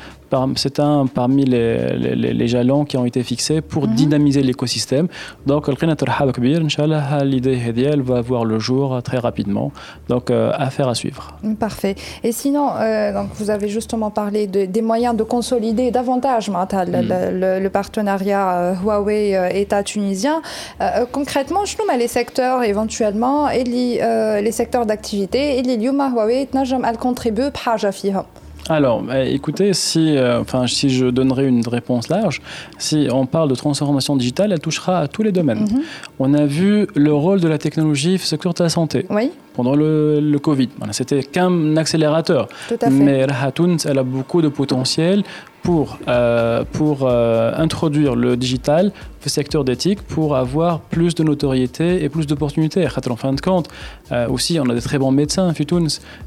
[0.56, 3.96] c'est un parmi les, les, les, jalons qui ont été fixés pour -hmm.
[3.96, 5.08] dynamiser l'écosystème.
[5.46, 5.68] Donc,
[7.24, 7.56] l'idée
[7.94, 9.72] elle va voir le jour très rapidement.
[10.10, 11.24] Donc, euh, affaire à suivre.
[11.60, 11.96] Parfait.
[12.24, 16.56] Et sinon, euh, donc vous avez justement parlé de, des moyens de consolider davantage mm.
[17.42, 20.42] le, le, partenariat euh, Huawei-État tunisien.
[21.12, 23.92] concrètement, je trouve les secteurs éventuellement et les,
[24.46, 26.48] les secteurs d'activité et les Huawei,
[26.90, 27.78] elle contribue pas
[28.68, 32.42] alors, bah, écoutez, si, euh, enfin, si je donnerais une réponse large,
[32.80, 35.68] si on parle de transformation digitale, elle touchera à tous les domaines.
[35.72, 35.82] Mhm.
[36.18, 39.06] On a vu le rôle de la technologie au secteur de la santé.
[39.54, 42.50] Pendant le, Covid, c'était qu'un accélérateur.
[42.68, 42.90] Tout à fait.
[42.90, 45.24] Mais Rahatoun, elle a beaucoup de potentiel
[45.64, 48.92] pour, euh, pour euh, introduire le digital,
[49.24, 52.86] le secteur d'éthique, pour avoir plus de notoriété et plus d'opportunités.
[52.86, 53.70] En fin de compte,
[54.30, 55.54] aussi, on a des très bons médecins,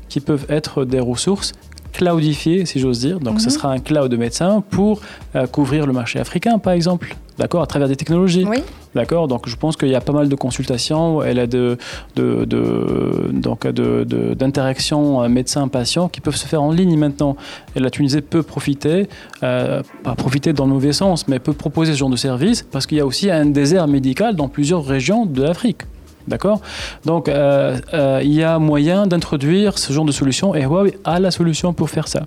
[0.09, 1.53] qui peuvent être des ressources
[1.93, 3.21] cloudifié, si j'ose dire.
[3.21, 3.51] Donc, ce mhm.
[3.51, 5.01] sera un cloud de médecins pour
[5.35, 8.45] euh, couvrir le marché africain, par exemple, d'accord, à travers des technologies.
[8.49, 8.59] Oui.
[8.95, 9.29] D'accord?
[9.29, 11.77] Donc, je pense qu'il y a pas mal de consultations, a de,
[12.17, 17.37] de, de donc d'interactions euh, médecins-patients qui peuvent se faire en ligne maintenant.
[17.77, 19.09] Et la Tunisie peut profiter,
[19.43, 22.87] euh, pas profiter dans le mauvais sens, mais peut proposer ce genre de service parce
[22.87, 25.83] qu'il y a aussi un désert médical dans plusieurs régions de l'Afrique.
[26.29, 26.61] D'accord
[27.05, 31.19] Donc, euh, euh, il y a moyen d'introduire ce genre de solution et Huawei a
[31.21, 32.23] la solution pour faire ça.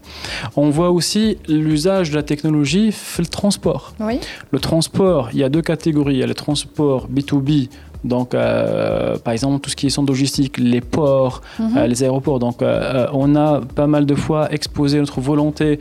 [0.56, 3.94] On voit aussi l'usage de la technologie fait le transport.
[4.00, 4.20] Oui.
[4.52, 6.16] Le transport, il y a deux catégories.
[6.16, 7.70] Il y a le transport B2B
[8.04, 11.78] donc, euh, par exemple, tout ce qui est centre logistique, les ports, Mhm.
[11.78, 12.40] euh, les aéroports.
[12.40, 15.80] Donc, euh, on a pas mal de fois exposé notre volonté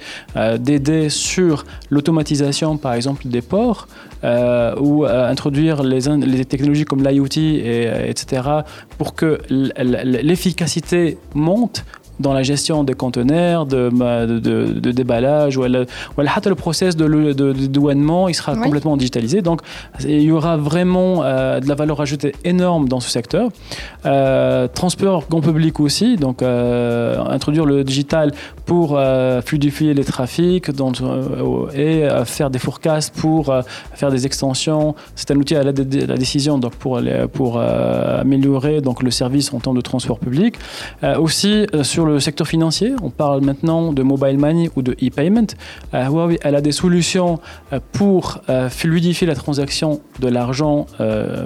[0.58, 3.88] d'aider sur l'automatisation, par exemple, des ports,
[4.22, 6.08] ou euh, introduire les,
[6.44, 8.42] technologies comme l'IoT, et, euh, etc.,
[8.98, 9.38] pour que
[10.12, 11.84] l'efficacité monte
[12.18, 15.86] dans la gestion des conteneurs, de, ma- de, de- de déballage, ou le,
[16.18, 17.06] ou le- le process de,
[17.66, 18.60] douanement, il sera Oui.
[18.60, 19.40] complètement digitalisé.
[19.40, 19.62] Donc,
[20.04, 23.48] il y aura vraiment euh, de la valeur ajoutée énorme dans ce secteur.
[24.04, 28.32] Euh, transport grand public aussi, donc euh, introduire le digital
[28.70, 33.62] pour euh, fluidifier les trafics donc, euh, et euh, faire des forecasts pour euh,
[33.94, 34.94] faire des extensions.
[35.16, 39.10] C'est un outil à la, dé- la décision donc pour, les- pour améliorer donc, le
[39.10, 40.54] service en temps de transport public.
[41.18, 45.48] Aussi sur le secteur financier, on parle maintenant de mobile money ou de e-payment.
[45.92, 47.40] Huawei elle a des solutions
[47.92, 50.86] pour fluidifier la transaction de l'argent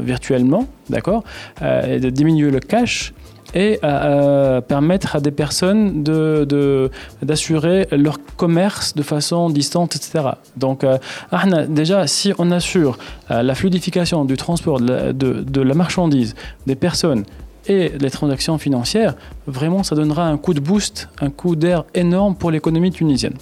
[0.02, 1.24] virtuellement, d'accord,
[1.62, 3.14] et de diminuer le cash
[3.54, 6.90] et euh, permettre à des personnes de,
[7.22, 10.24] d'assurer leur commerce de façon distante, etc.
[10.56, 10.98] Donc, euh,
[11.68, 12.98] déjà, si on assure
[13.30, 16.34] euh, la fluidification du transport de la, de- de la marchandise,
[16.66, 17.24] des personnes
[17.66, 19.14] et les transactions financières,
[19.46, 23.34] vraiment, ça donnera un coup de boost, un coup d'air énorme pour l'économie tunisienne.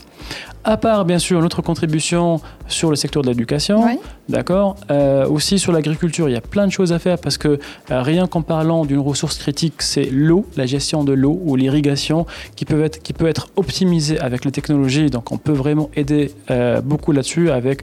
[0.62, 2.40] À part, bien sûr, notre contribution
[2.72, 3.98] sur le secteur de l'éducation, Oui.
[4.28, 4.76] D'accord.
[4.90, 8.02] Euh, aussi sur l'agriculture, il y a plein de choses à faire parce que euh,
[8.02, 12.24] rien qu'en parlant d'une ressource critique, c'est l'eau, la gestion de l'eau ou l'irrigation
[12.56, 15.10] qui peut être qui peut être optimisée avec les technologies.
[15.10, 17.82] Donc on peut vraiment aider euh, beaucoup là-dessus avec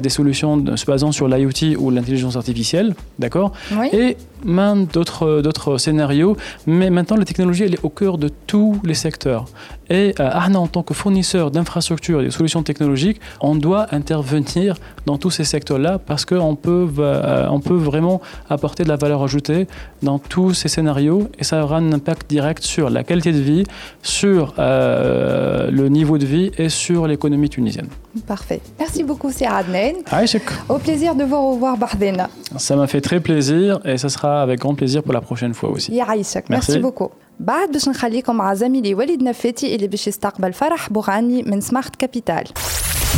[0.00, 2.94] des solutions de- se basant sur l'IoT ou l'intelligence artificielle.
[3.18, 3.52] D'accord.
[3.72, 3.88] Oui.
[3.92, 6.36] Et main d'autres d'autres scénarios.
[6.66, 9.44] Mais maintenant, la technologie, elle est au cœur de tous les secteurs.
[9.90, 14.76] Et Arna, en tant que fournisseur d'infrastructures et de solutions technologiques, on doit intervenir venir
[15.06, 19.22] dans tous ces secteurs-là parce qu'on peut, euh, on peut vraiment apporter de la valeur
[19.22, 19.66] ajoutée
[20.02, 23.64] dans tous ces scénarios et ça aura un impact direct sur la qualité de vie,
[24.02, 27.88] sur euh, le niveau de vie et sur l'économie tunisienne.
[28.26, 28.60] Parfait.
[28.78, 29.94] Merci beaucoup, c'est Adnan.
[30.10, 30.22] Ah,
[30.68, 32.28] Au plaisir de vous revoir, Bardena.
[32.56, 35.70] Ça m'a fait très plaisir et ça sera avec grand plaisir pour la prochaine fois
[35.70, 35.92] aussi.
[35.92, 37.10] Merci, Merci beaucoup.
[37.40, 42.44] بعد باش نخليكم مع زميلي وليد نفاتي اللي باش يستقبل فرح بوغاني من سمارت كابيتال.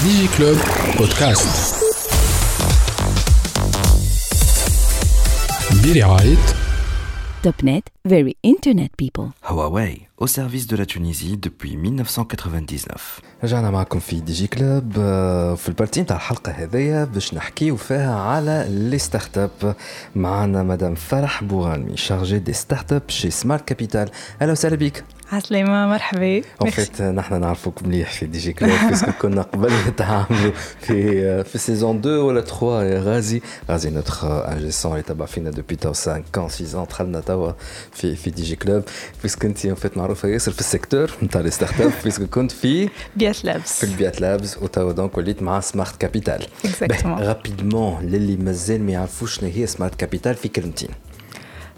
[0.05, 0.57] ديجي كلوب
[0.99, 1.75] بودكاست.
[5.85, 6.37] برعاية
[7.44, 9.28] Topnet, very internet people.
[9.50, 13.22] Huawei, au service de la Tunisie depuis 1999.
[13.44, 18.16] رجعنا معكم في دي جي كلوب آه، في البارتي نتاع الحلقه هذيا باش نحكيو فيها
[18.20, 19.76] على لي ستارت اب
[20.16, 24.10] معنا مدام فرح بوغانمي شارجي دي ستارت اب شي سمارت كابيتال
[24.42, 26.37] اهلا وسهلا بك عسلامة مرحبا.
[26.37, 26.85] ان ميرسي.
[26.85, 31.59] فيت نحن نعرفوك مليح في دي جي كلوب باسكو كنا قبل نتعاملوا في آه، في
[31.59, 33.41] سيزون 2 ولا 3 يا غازي
[33.71, 37.53] غازي نوتخ انجي سون اللي تبع فينا دوبي تو 5 ans 6 ans دخلنا توا
[37.93, 38.83] في في دي جي كلوب
[39.23, 42.89] باسكو انت ان فيت معروفه ياسر في السيكتور نتاع لي ستارت اب باسكو كنت في
[43.17, 47.07] بيات لابس في البيات لابز وتوا دونك وليت مع سمارت كابيتال Exactement.
[47.07, 50.89] رابيدمون للي مازال ما يعرفوش شنو هي سمارت كابيتال في كلمتين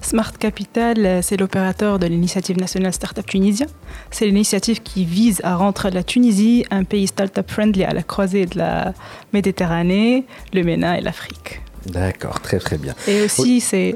[0.01, 3.65] Smart Capital, euh, c'est l'opérateur de l'initiative nationale Startup Tunisia.
[4.11, 8.45] C'est l'initiative qui vise à rendre la Tunisie un pays startup friendly à la croisée
[8.45, 8.93] de la
[9.33, 11.61] Méditerranée, le MENA et l'Afrique.
[11.85, 12.93] D'accord, très très bien.
[13.07, 13.95] Et aussi, c'est.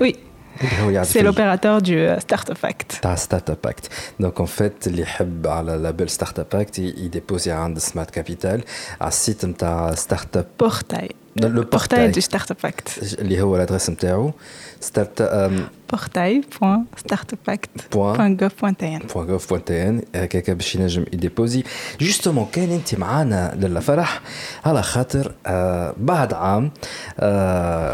[0.00, 0.16] Oui.
[1.02, 3.00] C'est l'opérateur du euh, Startup Act.
[3.16, 3.90] Startup Act.
[4.20, 8.62] Donc en fait, les hubs à la label Startup Act, ils déposent un Smart Capital,
[9.00, 10.46] un site de Startup.
[10.56, 11.10] Portail.
[11.36, 14.32] لو بورتاي دو ستارت اب اكت اللي هو الادريس نتاعو
[14.80, 15.22] ستارت
[15.90, 20.02] بورتاي بوان ستارت اب اكت بوان غوف بوان تي ان بوان غوف بوان تي ان
[20.14, 21.64] هكاك باش ينجم يديبوزي
[22.00, 24.20] جوستومون كان انت معانا للا فرح
[24.64, 25.32] على خاطر
[25.96, 26.70] بعد عام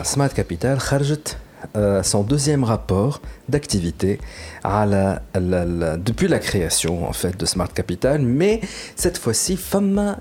[0.03, 1.37] سمارت كابيتال خرجت
[1.76, 4.20] euh, son deuxième rapport d'activité
[4.64, 8.62] à la, la- la- depuis la création en fait de Smart Capital mais
[8.96, 10.16] cette fois-ci femme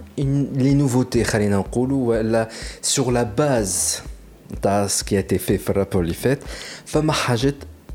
[0.64, 2.48] les nouveautés خلينا نقولوا ولا
[2.96, 4.02] sur la base
[4.62, 6.38] تاع ce qui a été fait في الرابور اللي فات
[6.87, 7.54] فما حاجات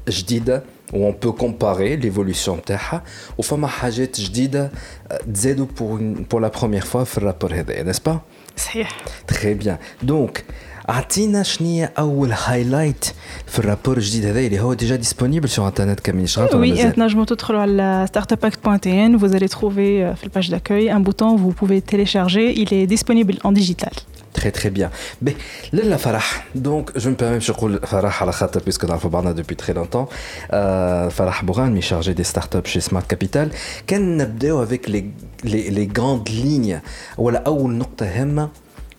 [0.10, 3.04] جديده où on peut comparer l'évolution نتاعها
[3.38, 4.72] وفما حاجات جديده
[5.12, 8.18] آه، تزادوا pour une- pour la première fois في الرابور هذايا n'est-ce pas
[8.58, 8.90] صحيح
[9.28, 9.78] Très bien.
[10.10, 10.44] Donc,
[10.90, 13.06] اعطينا شنو هي اول هايلايت
[13.48, 17.60] في الرابور الجديد هذا اللي هو ديجا ديسپونيبل سور انترنت كامل شغال Oui, تنجموا تدخلوا
[17.62, 22.74] على startupact.tn, vous allez trouver euh, في الباج d'accueil un bouton vous pouvez télécharger, il
[22.74, 23.94] est disponible en digital.
[24.40, 24.90] Très très bien.
[25.24, 25.36] Mais
[25.74, 29.34] Lila Farah, donc je me permets de dire Farah à la khata puisque dans le
[29.34, 30.08] depuis très longtemps.
[30.54, 33.48] Euh, Farah Bouran, mi chargé des startups chez Smart Capital.
[33.88, 35.06] Quel نبداو avec les,
[35.44, 36.80] les, les grandes lignes
[37.18, 38.50] ولا أول نقطة هامة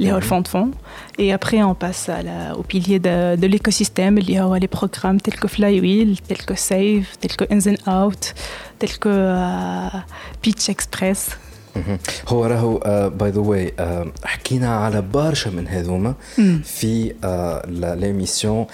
[0.00, 0.70] les هو fonds de fonds
[1.18, 4.68] et après on passe à la, au pilier de, de l'écosystème il y a les
[4.68, 8.22] programmes tels que Flywheel tels que Save tels que Ins and Out
[8.78, 9.14] tels que
[10.42, 11.22] Pitch Express
[12.28, 12.78] هو راهو
[13.10, 13.72] باي ذا واي
[14.24, 16.14] حكينا على برشا من هذوما
[16.64, 17.14] في
[17.96, 18.66] ليميسيون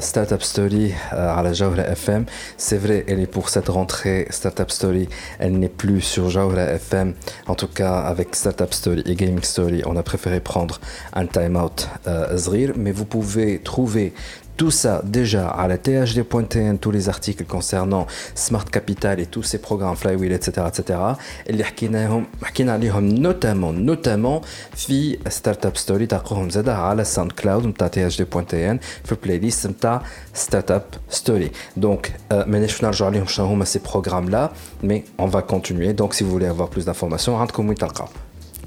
[0.00, 2.24] Startup Story à la Jawra FM.
[2.56, 5.08] C'est vrai, elle est pour cette rentrée Startup Story.
[5.38, 7.14] Elle n'est plus sur Jawra FM.
[7.46, 10.80] En tout cas, avec Startup Story et Gaming Story, on a préféré prendre
[11.12, 12.38] un time-out euh,
[12.76, 14.12] Mais vous pouvez trouver
[14.59, 19.57] tout ça, déjà, à la THD.tn, tous les articles concernant Smart Capital et tous ces
[19.57, 21.15] programmes, Flywheel, etc., etc.,
[21.49, 24.45] اللي حكيناهم حكينا عليهم notamment notamment
[24.75, 28.79] في ستارت ستوري تلقوهم زاد على ساوند كلاود نتاع تي اتش دي بوان تي ان
[29.03, 30.01] في البلاي ليست نتاع
[30.33, 34.51] ستارت اب ستوري دونك مانيش نرجع عليهم شنو هما سي بروغرام لا
[34.83, 38.07] مي اون فا كونتينيي دونك سي فولي افوار بلوس دانفورماسيون عندكم وين تلقاو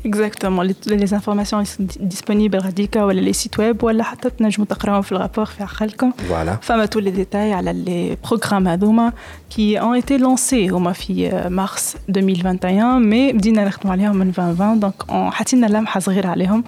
[0.05, 2.59] Exactement, les, les informations sont disponibles
[2.93, 6.13] sur les sites web ou حتى تنجموا تقراو في الرابور في عقلكم.
[6.31, 6.61] Voilà.
[6.63, 9.13] فما tous les détails على les programmes هذوما
[9.51, 15.11] qui ont été lancés هما في mars 2021 mais بدينا نخدموا عليهم من 2020 donc
[15.11, 16.65] حطينا لمحة صغيرة عليهم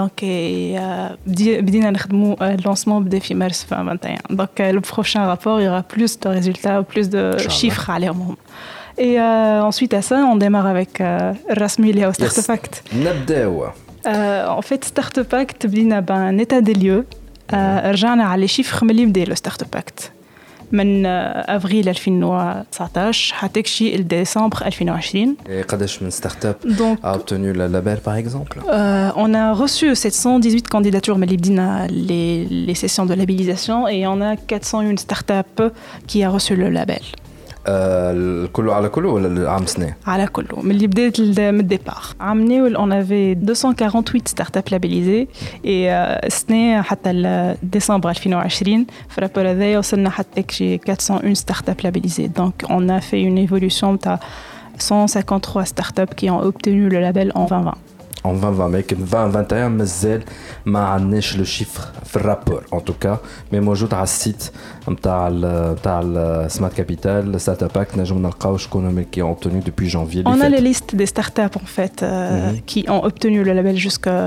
[0.00, 0.24] donc
[1.60, 6.18] بدينا نخدموا اللونسمون بدا في مارس 2021 donc le prochain rapport il y aura plus
[6.20, 8.36] de résultats plus de chiffres عليهم هما.
[8.98, 12.84] Et euh, ensuite à ça, on démarre avec euh, Rasmi au Startup Act.
[14.06, 17.04] Euh, en fait, Startup Act, بدينا un état des lieux.
[17.54, 20.10] رجعنا على les chiffres ملي بدا le Startup Act.
[20.72, 26.56] من افريل 2019 حتى شي لديسمبر 2020 Et قداش من ستارت اب
[27.04, 32.44] a obtenu le label par exemple euh, On a reçu 718 candidatures mais بدينا les,
[32.44, 35.72] les sessions de labellisation et on a 401 start-up
[36.06, 37.02] qui a reçu le label.
[37.66, 42.76] الكل على كله ولا العام سنه؟ على كله من اللي بدات من الديبار عام نيول
[42.76, 45.28] اون افي 248 ستارت اب لابيليزي
[45.64, 45.92] اي
[46.26, 52.64] السنه حتى ديسمبر 2020 في الرابور هذايا وصلنا حتى شي 401 ستارت اب لابيليزي دونك
[52.70, 54.20] اون ا في اون ايفولوشن تاع
[54.90, 57.74] 153 ستارت اب qui ont obtenu le label en 2020
[58.26, 60.22] en 2020 mais 2021 مازال
[60.66, 63.18] ما عندناش لو شيفر في الرابور ان توكا
[63.52, 64.50] مي موجود على السيت
[64.88, 65.28] نتاع
[65.72, 66.02] نتاع
[66.48, 70.48] سمارت كابيتال ستارت اب اكت نجم نلقاو شكون qui ont obtenu depuis janvier On a
[70.48, 72.62] les listes des startups en fait euh, mm -hmm.
[72.70, 74.18] qui ont obtenu le label jusqu'à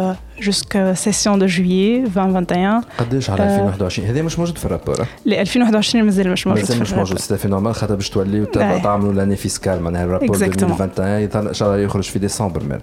[0.48, 6.06] jusqu'à session de juillet 2021 قداش على 2021 هذا مش موجود في الرابور ل 2021
[6.06, 9.82] مازال مش موجود مازال مش موجود سي في نورمال خاطر باش توليو تعملوا لاني فيسكال
[9.82, 12.82] معناها الرابور 2021 ان شاء الله يخرج في ديسمبر مال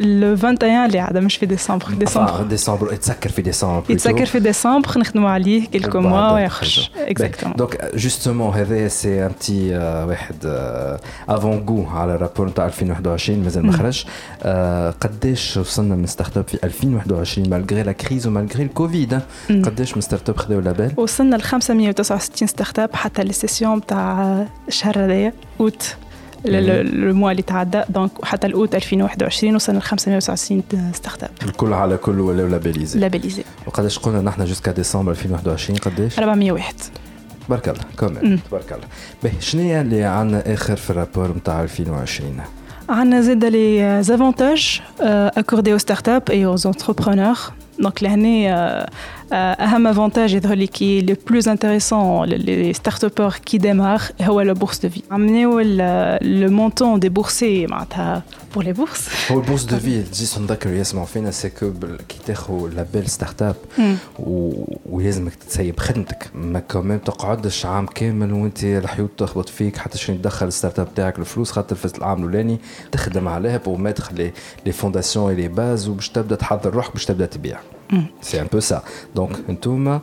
[0.00, 1.85] لو 21 اللي عاد مش في ديسمبر.
[1.89, 2.43] ديسمبر.
[2.43, 8.53] ديسمبر يتسكر في ديسمبر يتسكر في ديسمبر نخدموا عليه كيلكو موا ويخرج اكزاكتومون دونك جوستومون
[8.53, 10.35] هذا سي ان بتي واحد
[11.29, 14.05] افون غو على الرابور نتاع 2021 مازال ما خرجش.
[15.01, 19.19] قداش وصلنا من ستارت اب في 2021 malgré la crise ومالغري الكوفيد
[19.49, 25.05] قداش من ستارت اب خذوا لابيل وصلنا ل 569 ستارت اب حتى السيسيون تاع الشهر
[25.05, 25.95] هذايا اوت
[26.47, 32.19] الموا اللي تعدى دونك حتى الاوت 2021 وصلنا ل 569 ستارت اب الكل على كل
[32.19, 36.73] ولاو لابيليزي لابيليزي وقداش قلنا نحن جوسكا ديسمبر 2021 قداش؟ 401
[37.47, 37.81] تبارك الله.
[37.99, 38.85] كمان تبارك الله.
[39.23, 42.37] باهي شنو اللي عندنا آخر في الرابور نتاع 2020
[42.89, 47.53] عندنا زاد لي زافونتاج اكوردي aux startups et aux entrepreneurs.
[47.85, 48.43] Donc l'année
[49.33, 54.53] اهم افونتاج يظهر لي كي لو بلوز انتريسون لي ستارت ابر كي ديمار هو لا
[54.53, 55.59] بورس دو في عملناو
[56.21, 61.31] لو مونطون ديبورسي معناتها بور لي بورس هو البورس دو في جيت نذكر يسمعوا فينا
[61.31, 61.71] سي كو
[62.09, 63.55] كي تاخذ لابيل ستارت اب
[64.89, 70.47] ولازمك تسيب خدمتك ما كمان تقعدش عام كامل وانت الحيوط تخبط فيك حتى شنو تدخل
[70.47, 72.59] الستارت اب تاعك الفلوس خاطر في العام الاولاني
[72.91, 74.31] تخدم عليها بور ماتر لي
[74.65, 77.59] لي فونداسيون اي لي باز وباش تبدا تحضر روحك باش تبدا تبيع
[78.22, 78.82] سي ان بو سا
[79.16, 80.00] دونك انتوما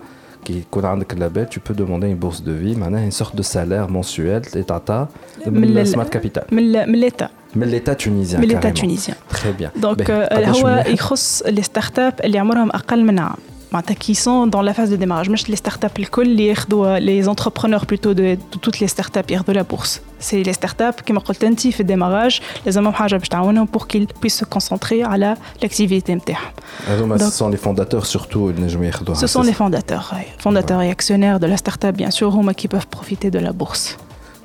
[0.47, 3.41] qui يكون عندك label, tu peux demander une bourse de vie, معناها une sorte de
[3.41, 5.07] salaire mensuel لتعطى
[5.47, 8.81] من من السمارت كابيتال من ال- من l'état من l'état tunisien من l'état carrément.
[8.81, 9.69] tunisien Très bien.
[9.81, 10.23] دونك باهي.
[10.23, 13.35] آه، قداش هو مليح؟ يخص لي ستارت اب اللي عمرهم اقل من عام
[13.71, 16.99] معناتها كي سون دون لا فاز دو ديماراج مش لي ستارت اب الكل اللي ياخذوا
[16.99, 20.93] لي زونتربرونور بلوتو دو توت لي ستارت اب ياخذوا لا بورس سي لي ستارت اب
[20.93, 25.37] كيما قلت انت في الديماراج لازمهم حاجه باش تعاونهم بور كيل بيس سو كونسونتري على
[25.61, 26.51] لاكتيفيتي نتاعهم
[26.87, 30.41] هذوما Donc- ce sont les fondateurs surtout اللي نجموا ياخذوها Ce sont les fondateurs, ouais.
[30.43, 33.89] fondateurs et actionnaires de la start-up, bien sûr, هما qui peuvent profiter de la bourse.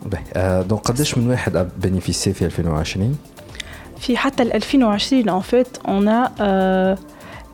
[0.07, 0.23] باهي.
[0.35, 3.17] آه، دونك قداش من واحد بينيفيسي في 2020
[4.01, 6.99] في حتى ال 2020 en fait, on a euh,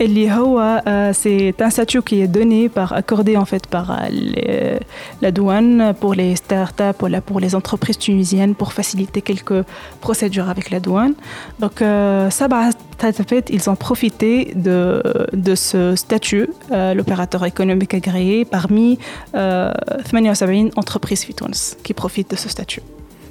[0.00, 4.78] Euh, c'est un statut qui est donné par accordé en fait par euh,
[5.22, 9.64] la douane pour les startups pour, pour les entreprises tunisiennes pour faciliter quelques
[10.00, 11.14] procédures avec la douane.
[11.60, 12.70] Donc euh, bah,
[13.00, 18.98] ça en fait, ils ont profité de, de ce statut l'opérateur économique agréé parmi
[19.32, 22.82] 78 entreprises Tunis qui profitent de ce statut.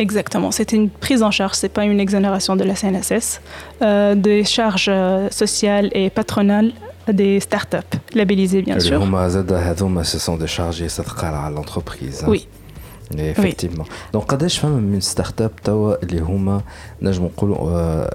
[0.00, 0.50] Exactement.
[0.50, 3.42] C'était une prise en charge, c'est pas une exonération de la CNSS,
[3.82, 6.72] euh, des charges euh, sociales et patronales
[7.06, 8.98] des startups, labellisées bien sûr.
[10.04, 12.22] Ce sont des charges et ça à l'entreprise.
[12.24, 12.28] Hein.
[12.30, 12.48] Oui.
[13.18, 13.84] Effectivement.
[14.12, 15.96] Donc, quand je fais une start-up, euh,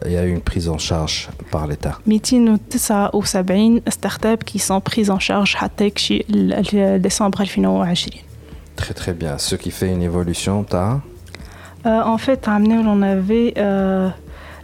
[0.06, 2.00] il y a une prise en charge par l'État.
[2.08, 5.58] 279 start-up qui sont prises en charge
[7.00, 7.96] décembre 2020.
[8.78, 9.38] Très très bien.
[9.38, 10.78] Ce qui fait une évolution, tu
[11.85, 14.09] en fait, à Amnel, on avait euh,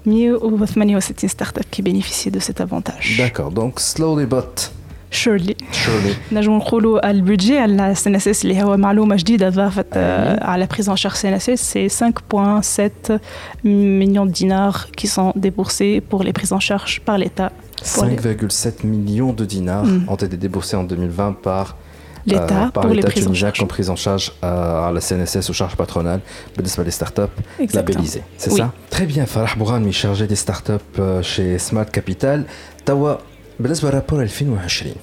[0.05, 3.17] 168 startups qui bénéficiaient de cet avantage.
[3.19, 3.51] D'accord.
[3.51, 4.71] Donc slowly but
[5.11, 5.57] Surely.
[5.73, 6.14] surely.
[6.33, 10.67] نجم نقولوا البودجي على السي ان اس اس اللي هو معلومه جديده ضافت آه، على
[10.67, 13.19] بريز ان شارج سي ان اس اس سي 5.7
[13.64, 17.51] millions de dinars qui sont déboursés pour les prises en charge par l'État.
[17.95, 20.05] Pour les- 5,7 millions de dinars Mm.
[20.12, 21.77] ont été déboursés en 2020 par
[22.27, 23.59] L'État euh, par pour les l'État prises en tunisien charge.
[23.61, 26.21] comme prise en charge euh, à la CNSS aux charges patronales
[26.57, 27.95] بالنسبة les startups Exactement.
[27.99, 28.23] labellisées.
[28.39, 28.59] C'est Oui.
[28.61, 29.25] ça Très bien.
[29.27, 32.45] Farah Bourami, chargé des startups euh, chez Smart Capital.
[32.87, 33.14] توا
[33.61, 34.95] بالنسبة للرابور 2020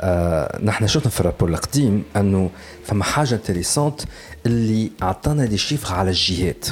[0.00, 2.50] آه نحن شفنا في الرابور القديم انه
[2.84, 4.00] فما حاجه انتريسونت
[4.46, 6.66] اللي اعطانا دي شيفر على الجهات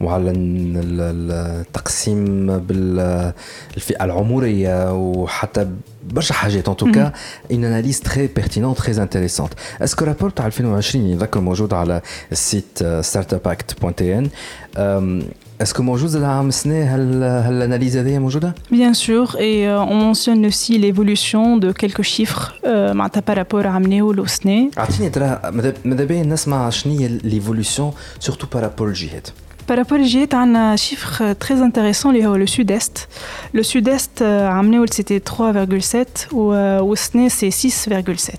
[0.00, 5.68] وعلى ال- ال- التقسيم بالفئه العمريه وحتى
[6.10, 7.12] برشا حاجات ان توكا
[7.52, 9.52] ان اناليز تري بيرتينون تري انتريسونت
[9.82, 12.00] اسكو الرابور تاع 2020 يذكر موجود على
[12.32, 15.22] السيت ستارت اب اكت بوان تي ان
[15.62, 20.46] اسكو موجود زاد عام السنه هل هالاناليز هذه موجوده؟ Bien sûr, et euh, on mentionne
[20.46, 24.70] aussi l'évolution de quelques chiffres euh, معناتها par rapport à عملناه لوسنة.
[24.78, 29.28] اعطيني ترى ماذا ماذا بيا نسمع شنو هي ليفولوسيون سورتو بارابور الجهات
[29.67, 33.07] par rapport à un euh, chiffre euh, très intéressant, le sud-est.
[33.53, 38.33] Le sud-est, euh, c'était 3,7 ou au SNE, c'est 6,7.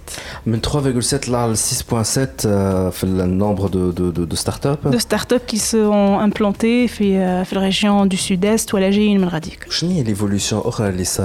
[0.46, 2.46] Mais 3,7 là, 6,7,
[3.06, 4.86] le nombre de, de, de, de start-up?
[4.88, 9.60] De start-up qui sont implantées dans la région du sud-est ou à la Géine Melradik.
[9.68, 11.22] Quelle est l'évolution autre qui s'est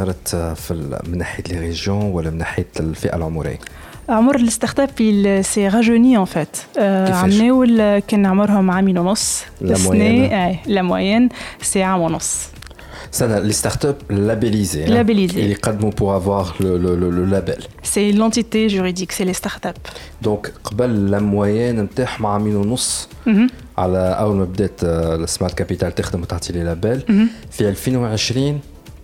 [0.55, 3.29] faite dans les régions ou dans la
[4.08, 6.56] عمر الستارت اب il s'est rajeuni en fait.
[6.76, 9.42] Euh, كيفاش؟ عملناه ال- كان عمرهم عامين ونص.
[9.42, 10.32] La السنة- moyenne.
[10.32, 11.32] آه، la moyenne
[11.72, 12.36] c'est عام ونص.
[13.10, 15.34] سنة لي ستارت اب لابيليزي Labellisés.
[15.36, 17.54] اللي يقدموا بور افوار لو لو لو لابيل
[17.84, 19.90] C'est l'entité juridique, c'est les startups.
[20.22, 23.30] دونك قبل لا موين نتاعهم عامين ونص Mhm.
[23.78, 27.52] على اول ما بدات آه، السمارت كابيتال تخدم وتعطي لي لابيل Mhm.
[27.56, 28.60] في 2020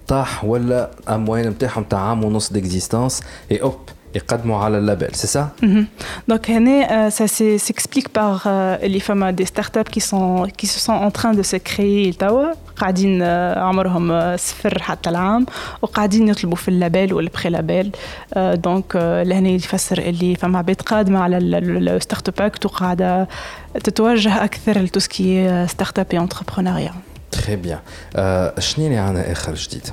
[0.08, 3.20] طاح ولا اموين نتاعهم تاع عام ونص ديكزيستانس
[3.52, 4.01] اي اوب يقدموا على اللابel
[5.13, 5.51] C'est ça?
[5.61, 5.85] Mhm.
[6.27, 10.93] Donc, euh, ça s'explique par euh, les femmes des startups qui, sont, qui se sont
[10.93, 12.13] en train de se créer
[12.77, 13.23] قاعدين
[13.57, 15.45] عمرهم صفر حتى العام
[15.81, 17.91] وقاعدين يطلبوا في اللابيل والبري لابيل
[18.35, 18.95] دونك
[19.25, 23.27] لهنا يفسر اللي فما عباد قادمه على الستارت اب اكت وقاعده
[23.83, 26.27] تتوجه أكثر لتوسكي ستارت اب
[27.33, 27.77] très bien.
[28.15, 29.87] آه، شنو اللي عندنا اخر جديد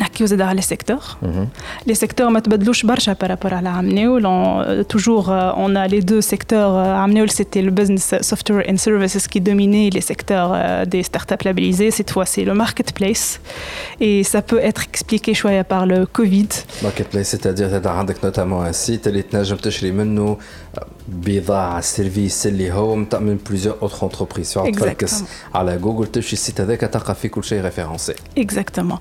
[0.00, 1.48] نحكيو زاد على السيكتور مهم.
[1.90, 4.22] Les secteurs ما تبدلوش برشا par rapport à la Amneol.
[4.26, 6.72] On- Toujours, euh, on a les deux secteurs.
[6.76, 11.42] Euh, Amneol, c'était le business software and services qui dominait les secteurs euh, des startups
[11.48, 11.90] labellisées.
[11.98, 13.26] Cette fois, c'est le marketplace.
[14.06, 16.48] Et ça peut être expliqué شوية par le Covid.
[16.82, 20.36] ماركت بليس سيتادير هذا عندك نوتامون ان سيت اللي تنجم تشري منه
[21.08, 25.56] بضاعه سيرفيس اللي هو متاع من بليزيور اوتر انتربريز تقعد تركز Exactement.
[25.56, 28.94] على جوجل تمشي السيت هذاك تلقى فيه كل شيء ريفيرونسي Exactement.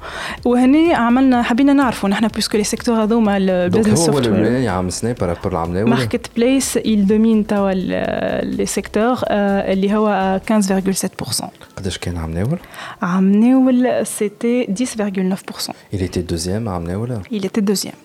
[0.46, 4.16] وهني عملنا حبينا نعرفوا نحن puisque les secteurs هذوما le دونك business هو software.
[4.26, 9.30] الاولاني عام سنه بارابور العمله ولا ماركت بليس il domine توا ال- les secteurs euh,
[9.30, 11.46] اللي هو 15,7%.
[11.78, 12.60] قداش كان عام ناول
[13.02, 15.72] عام ناول c'était 10,9%.
[15.94, 17.96] Il était deuxième عام ناول Il était deuxième.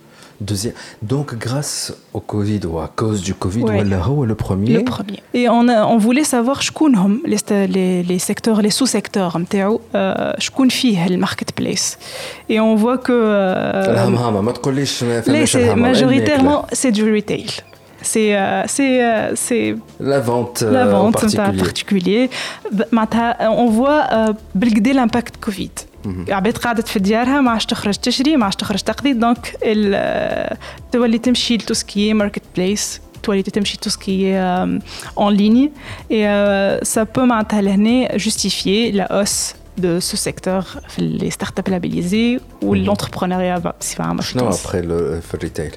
[0.41, 0.73] Deuxième.
[1.01, 3.83] Donc, grâce au Covid ou à cause du Covid, ouais.
[3.83, 5.21] ou le premier Le premier.
[5.33, 6.61] Et on, a, on voulait savoir
[7.25, 7.37] les,
[7.67, 9.43] les, les secteurs, les sous-secteurs, hein,
[9.95, 10.31] euh,
[11.09, 11.99] le marketplace.
[12.47, 13.11] Et on voit que.
[13.11, 13.93] Euh,
[15.75, 17.47] majoritairement, c'est du retail
[18.14, 19.66] C'est euh, c'est euh, c'est
[20.12, 21.64] La vente la euh, en vente نتاع particulier.
[21.68, 22.30] particulier.
[22.72, 23.36] ب- معناتها
[23.66, 25.70] on voit euh, بالكدا l'impact كوفيد.
[26.28, 30.56] عباد قاعدة في ديارها ما عادش تخرج تشري ما عادش تخرج تقضي دونك ال-
[30.92, 34.36] تولي تمشي لتوسكي ماركت بليس تولي تمشي توسكي
[35.18, 35.72] اون ليني
[36.10, 42.40] اي سا بو معناتها لهنا جوستيفيي لا اوس de ce secteur في les startups labellisées
[42.64, 44.66] ou l'entrepreneuriat بصفة عامة في شنو تونس.
[44.66, 45.70] après le في الريتيل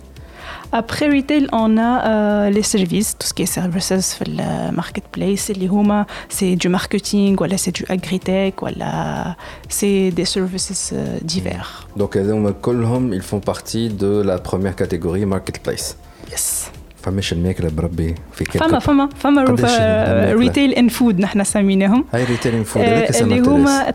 [0.72, 5.50] Après retail, on a euh, les services, tout ce qui est services في le marketplace
[5.50, 9.36] اللي هما c'est du marketing ولا c'est du agritech ولا
[9.70, 11.88] c'est des services euh, divers.
[12.00, 15.96] Donc, هذوما كلهم ils font partie de la première catégorie marketplace.
[16.32, 16.70] Yes.
[17.08, 22.06] فماش الماكلة بربي في كل فما فما فما قداش الماكلة؟ ريتيل اند فود نحن سميناهم
[22.14, 23.94] هاي ريتيلينغ فود آه، هذاك اللي سما هما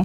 [0.00, 0.04] 13.5%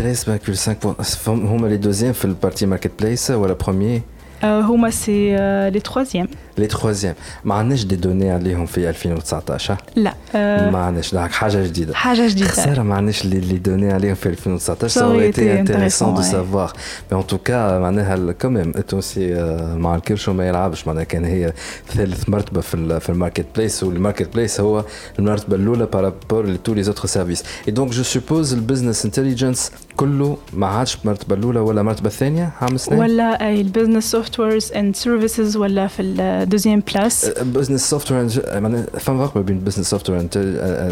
[0.00, 4.02] 13,5 هما لي دوزيام في البارتي ماركت بليس ولا بروميير
[4.43, 6.27] euh, Houma, c'est euh, les troisièmes.
[6.59, 11.13] لي تروازيام ما عندناش دي دوني عليهم في 2019 لا آه، ما عندناش.
[11.13, 11.93] دونك حاجة جديدة.
[11.93, 12.47] حاجة جديدة.
[12.47, 16.11] خسارة ما عندناش اللي دوني عليهم في 2019 Ça ça aurait aurait été été intéressant
[16.13, 16.31] de intéressant, ouais.
[16.31, 16.73] savoir.
[17.11, 19.33] Mais en tout cas معناها الكوميم التونسي
[19.77, 20.87] مع الكرش وما يلعبش.
[20.87, 21.53] معناها كان هي
[21.95, 24.85] ثالث مرتبة في في الماركت بليس والماركت بليس هو
[25.19, 30.67] المرتبة الأولى بارابور لتو لي زوتر سيرفيس اي دونك جو سوبوز البزنس انتليجنس كله ما
[30.67, 35.57] عادش المرتبة الأولى ولا المرتبة الثانية؟ عام سنين؟ ولا أي البزنس سوفت ويرز اند سيرفيسز
[35.57, 36.01] ولا في
[36.46, 38.28] الدوزيام بلاس بزنس سوفت وير
[38.60, 40.24] معناها فما فرق ما بين بزنس سوفت وير اي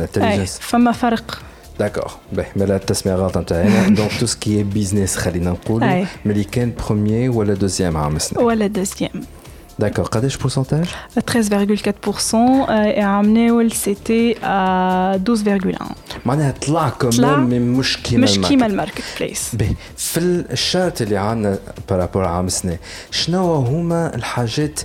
[0.03, 1.39] انتليجنس فما فرق
[1.79, 6.07] داكور باهي مالا التسمية غلط نتاعنا دونك تو سكي بيزنس خلينا نقولوا أي.
[6.25, 9.11] ملي كان بروميير ولا دوزيام عام سنين ولا دوزيام
[9.79, 10.85] داكور قداش بورسنتاج
[11.31, 11.91] 13,4%
[12.97, 15.83] et à Amneol c'était à 12,1
[16.27, 18.49] معناها طلع طلع كمان من مش كيما مش الماركت.
[18.49, 20.19] كيما الماركت بليس باهي في
[20.53, 21.59] الشارت اللي عندنا
[21.91, 22.77] بارابور عام سنة
[23.11, 24.81] شنو هما الحاجات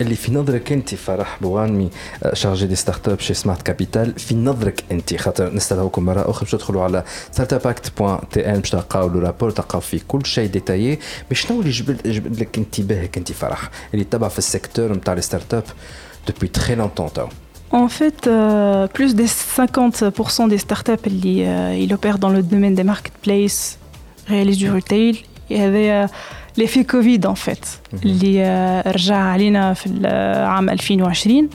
[0.00, 1.90] اللي في نظرك انت فرح بوانمي
[2.32, 6.50] شارجي دي ستارت اب شي سمارت كابيتال في نظرك انت خاطر نستدعوكم مره اخرى باش
[6.50, 10.26] تدخلوا على ستارت اب اكت بوان تي ان باش تلقاو لو رابور تلقاو فيه كل
[10.26, 10.98] شيء ديتايي
[11.30, 15.22] مي شنو اللي جبد جبد لك انتباهك انت فرح اللي تبع في السيكتور نتاع لي
[15.22, 15.64] ستارت اب
[16.28, 17.26] دوبوي تري لونتون تو
[17.72, 22.74] En fait, euh, plus de 50% des startups اللي euh, ils opèrent dans le domaine
[22.74, 23.78] des marketplaces
[24.26, 25.22] réalisent du retail.
[25.50, 26.06] Il y avait euh,
[26.57, 31.49] ليفي كوفيد ان فيت اللي آه، رجع علينا في العام آه، 2020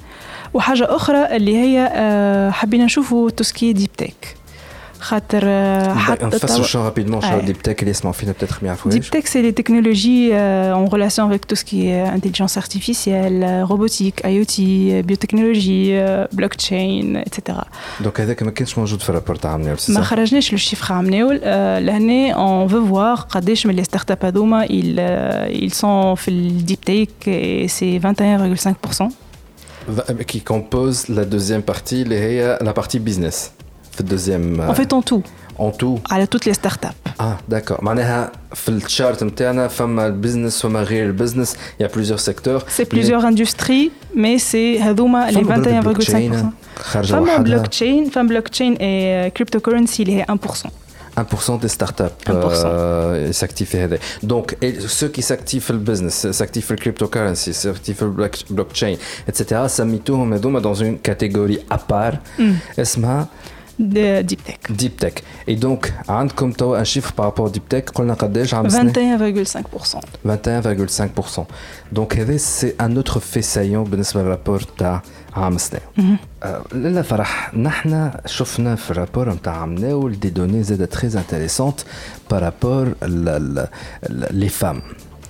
[0.54, 4.39] وحاجة أخرى اللي هي آه، حبينا نشوفوا توسكي ديب تيك
[4.99, 7.45] خاطر euh, حتى نفسروا توا- شنو رابيدمون شنو أي.
[7.45, 10.85] دي بتاك اللي يسمعوا فينا بتاتر ما Deep يعرفوهاش Tech, c'est les technologies euh, en
[10.85, 17.23] relation avec tout ce qui est intelligence artificielle, euh, robotique, IoT, euh, biotechnologie, euh, blockchain,
[17.27, 17.57] etc.
[18.01, 20.93] دونك هذاك ما كانش موجود في الرابور تاع عمنيول سي ما صح؟ خرجناش لو شيفر
[20.93, 26.15] عمناول آه، لهنا on veut voir قداش من les startups هذوما ils, euh, ils sont
[26.15, 29.09] في الديب تيك et c'est 21,5%.
[30.31, 33.35] qui compose la deuxième partie اللي هي la partie business
[33.99, 35.21] في الدوزيام En fait en tout,
[35.59, 37.09] en tout على toutes les startups.
[37.21, 42.85] اه داكور معناها في الشارت نتاعنا فما البزنس فما غير البزنس يا بليزيور سيكتور C'est
[42.95, 46.45] plusieurs industries, mais c'est هذوما les 21,5%.
[46.79, 50.67] خارجه فما وحدها بلوك تشين فما بلوك تشين et cryptocurrency اللي هي 1%.
[51.17, 51.21] 1%
[51.63, 52.31] des startups 1%.
[52.31, 53.97] euh, s'activent هذا.
[54.23, 58.95] Donc et ceux qui s'activent le business, s'activent le cryptocurrency, s'activent le block- blockchain,
[59.29, 59.67] etc.
[59.67, 62.15] سميتوهم هذوما dans une catégorie à part
[62.79, 63.27] اسمها
[63.79, 64.59] de Deep Tech.
[64.81, 65.13] deep tech.
[65.47, 68.93] Et donc عندكم توا un chiffre par rapport au deep tech قلنا قداش عام سنة؟
[68.93, 70.27] 21,5%.
[70.27, 71.41] 21,5%.
[71.95, 75.01] Donc هذا c'est un autre fait saillant بالنسبة للرابور تاع
[75.33, 75.79] عام سنة.
[76.43, 81.79] آه، لالا فرح نحن شفنا في الرابور نتاع عام ناول دي دوني زادة تري انتريسونت
[82.31, 82.93] بارابور
[84.31, 84.81] لي فام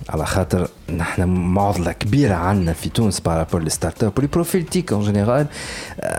[0.08, 4.92] على خاطر نحن معضلة كبيرة عندنا في تونس بارابور لي ستارت اب ولي بروفيل تيك
[4.92, 5.46] اون جينيرال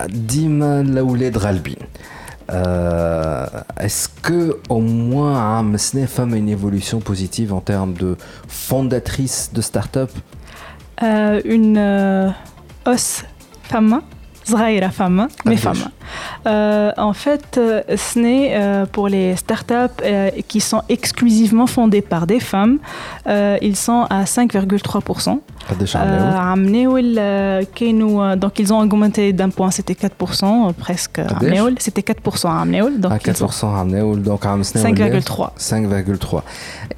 [0.08, 2.20] ديما الاولاد غالبين Euh,
[2.53, 3.46] Euh,
[3.80, 9.50] est-ce que au moins à hein, femme a une évolution positive en termes de fondatrice
[9.55, 10.11] de start-up?
[11.03, 12.30] Euh, une euh,
[12.84, 13.24] os
[13.62, 14.03] femme.
[14.45, 15.84] صغيرة femme, mais Ah, femme.
[16.47, 22.01] Euh, en fait, euh, ce n'est euh, pour les startups euh, qui sont exclusivement fondées
[22.14, 22.78] par des femmes,
[23.28, 25.39] euh, ils sont à 5,3%.
[25.70, 30.08] قداش Euh, عملوا؟ عام ناول euh, كانوا donc ils ont augmenté d'un point c'était 4%
[30.43, 33.88] euh, presque عام قداش؟ ناول c'était 4% عام ناول donc à ils ont 4% عام
[33.88, 36.41] ناول دونك عام سنة ولا 5,3 5,3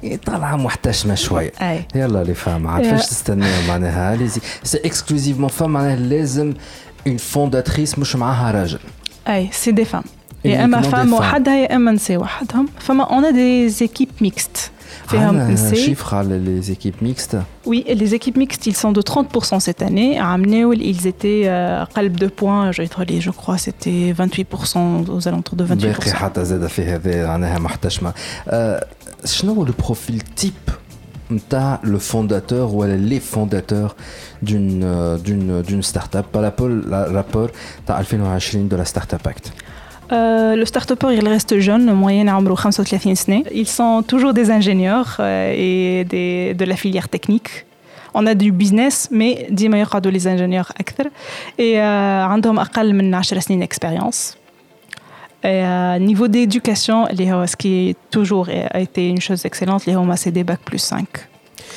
[0.04, 2.90] إيه، طالعة محتشمة شوية اي يلا لي فام عاد يا.
[2.90, 6.54] فاش تستناو معناها ليزي سي اكسكلوزيفمون فام معناها لازم
[7.06, 8.78] اون فونداتريس مش معاها راجل
[9.28, 10.02] اي سي دي فام
[10.44, 11.20] يا اما Uniquement des فام femmes.
[11.20, 14.70] وحدها يا اما نساء وحدهم فما اون ا دي زيكيب ميكست
[15.08, 18.92] فيهم عندنا نساء شيفر على لي زيكيب ميكست Oui, et les équipes mixtes, ils sont
[18.98, 20.10] de 30% cette année.
[20.18, 24.14] À Amneoul, ils étaient euh, قلب de points, je, vais être allé, je crois, c'était
[24.18, 25.74] 28%, aux alentours de 28%.
[25.74, 28.12] باقي حتى زاد في هذا معناها محتشمة
[28.48, 28.86] آه،
[29.24, 30.52] شنو هو لو بروفيل تيب
[31.30, 33.94] نتاع لو فونداتور ولا لي فونداتور
[34.44, 34.80] دون
[35.26, 37.50] دون دون ستارت اب بارابول رابور
[37.86, 39.52] تاع 2020 دو لا ستارت اب اكت
[40.12, 43.44] Euh, le start-upper, il reste jeune, moyenne à 35 سنة.
[43.52, 47.64] Ils sont toujours des ingénieurs euh, et des, de la filière technique.
[48.12, 51.04] On a du business, mais ديما يقعدوا les ingénieurs أكثر.
[51.58, 51.80] Et euh,
[52.24, 54.36] عندهم أقل من 10 سنين expérience.
[55.44, 59.88] Et euh, niveau d'éducation, اللي هو ce qui est toujours a été une chose excellente,
[59.88, 61.06] اللي هما c'est des bac plus 5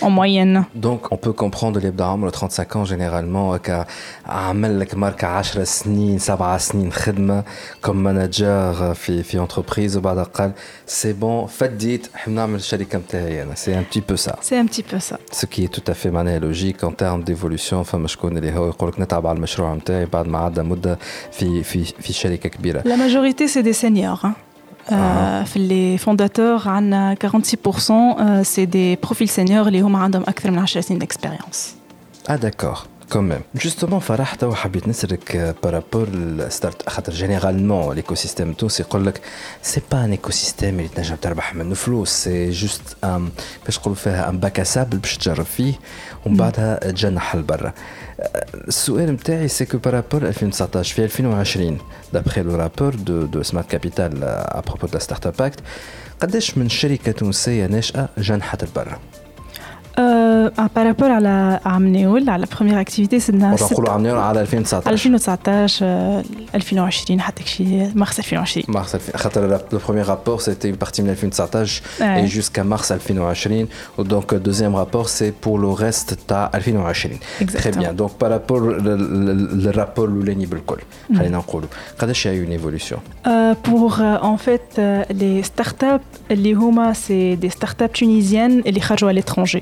[0.02, 0.64] en moyenne.
[0.76, 3.86] دونك اون بو كومبروندر اللي بدا عمره 35 جينيرالمون هكا
[4.26, 7.44] عمل لك ماركة 10 سنين 7 سنين خدمه
[7.82, 10.52] كوم مانجر في في انتربريز وبعد قال
[10.88, 14.68] سي بون فديت نحب نعمل الشركه نتاعي انا سي ان بتي بو سا C'est un
[14.74, 15.16] petit peu ça.
[15.42, 18.68] Ce qui est tout à fait معناها لوجيك en termes d'évolution فما شكون اللي هو
[18.68, 21.00] يقول لك نتعب على المشروع نتاعي بعد ما عدى مده
[21.32, 24.26] في في في شركه كبيره La majorité, c'est des seniors.
[24.26, 24.34] hein.
[24.92, 30.52] Euh, les fondateurs, on a 46%, euh, c'est des profils seniors اللي هما عندهم أكثر
[30.52, 31.58] من 10 سنين d'expérience.
[32.30, 32.78] اه داكور
[33.14, 39.22] كوميم جوستومون فرح توا حبيت نسالك بارابور الستارت خاطر جينيرالمون ليكو سيستيم تونسي يقول لك
[39.62, 43.30] سي با ان ايكو سيستيم اللي تنجم تربح منه فلوس سي جوست ام
[43.66, 45.74] باش نقولوا فيها ام باك سابل باش تجرب فيه
[46.26, 47.74] ومن بعدها تجنح لبرا
[48.69, 51.79] السؤال نتاعي سي كو بارابور 2019 في 2020
[52.13, 55.61] دابخي لو رابور دو دو سمارت كابيتال ابروبو دو ستارت اب اكت
[56.21, 58.99] قداش من شركة تونسية ناشئة جنحت لبرا
[60.00, 63.90] Euh, ah, par rapport à la à Amneol, à la première activité, c'est dans ونقولوا
[63.92, 66.24] عملنا على 2019 2019 euh,
[66.54, 71.08] 2020 حتى شي mars 2020 mars 2000 خاطر le premier rapport c'était une partie de
[71.08, 72.24] 2019 Ouais.
[72.24, 73.68] et jusqu'à mars 2020
[74.00, 77.80] donc le deuxième rapport c'est pour le reste تاع 2020 très Exactement.
[77.84, 80.78] bien donc par rapport le rapport الاولاني بالكل
[81.18, 81.68] خلينا نقولوا
[82.00, 86.10] قداش il y a eu une évolution Euh, pour euh, en fait euh, les startups
[86.32, 89.62] اللي هما c'est des startups tunisiennes اللي خرجوا à l'étranger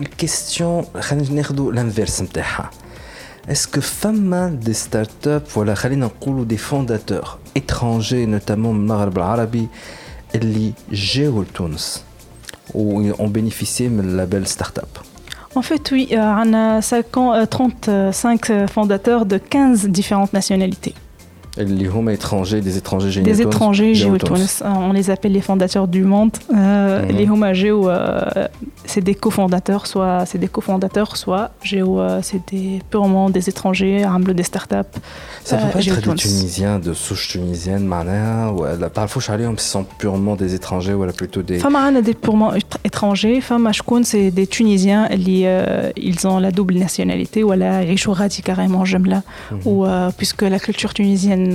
[0.00, 2.70] الكيستيون خلينا ناخذوا الانفيرس نتاعها
[3.50, 9.68] اسكو فما دي ستارت اب ولا خلينا نقولوا دي فونداتور اترونجي نوتامون من المغرب العربي
[10.34, 12.02] اللي جاوا لتونس
[12.74, 14.86] و اون بينيفيسي من اللابيل ستارت اب
[15.54, 20.94] En fait, oui, euh, on a 50, euh, 35 fondateurs de 15 différentes nationalités.
[21.57, 23.31] Les hommes étrangers, des étrangers géniaux.
[23.33, 23.93] Des étrangers
[24.63, 26.31] on les appelle les fondateurs du monde.
[26.37, 27.17] Euh, mm -hmm.
[27.17, 28.47] Les hommes géo, euh,
[28.85, 34.05] c'est des cofondateurs, soit c'est des cofondateurs, soit géo, euh, c'est des, purement des étrangers,
[34.05, 34.95] Ramble des startups.
[35.43, 37.85] Ça peut pas être des Tunisiens, de souche tunisienne,
[38.53, 41.59] ou parfois ce sont purement des étrangers ou plutôt des.
[41.59, 42.51] Femme a des purement
[42.83, 43.69] étrangers, femme
[44.03, 48.07] c'est des Tunisiens, euh, ils ont la double nationalité ou la riche
[48.43, 49.59] carrément, j'aime là, mhm.
[49.65, 49.85] ou
[50.17, 51.46] puisque la culture tunisienne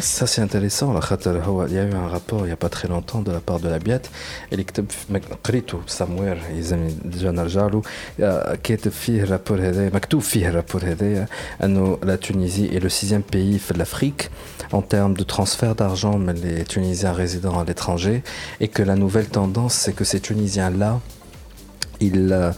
[0.00, 0.94] ça, c'est intéressant.
[1.68, 3.60] Il y a eu un rapport il n'y a pas très longtemps de la part
[3.60, 4.02] de la BIAT.
[4.50, 4.60] Elle
[5.86, 6.38] Samuel,
[8.62, 8.90] qui est rapport
[12.02, 14.30] la Tunisie est le sixième pays de l'Afrique
[14.72, 18.22] en termes de transfert d'argent, mais les Tunisiens résidant à l'étranger,
[18.60, 21.00] et que la nouvelle tendance, c'est que ces Tunisiens-là,
[22.00, 22.52] ils euh,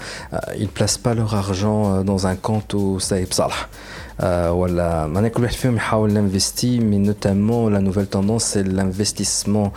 [0.59, 3.69] ne placent pas leur argent euh, dans un compte au Saïb Salah
[4.22, 5.08] Euh, voilà.
[5.08, 9.72] Maintenant, كل واحد فيهم يحاول l'investir, mais notamment la nouvelle tendance, c'est l'investissement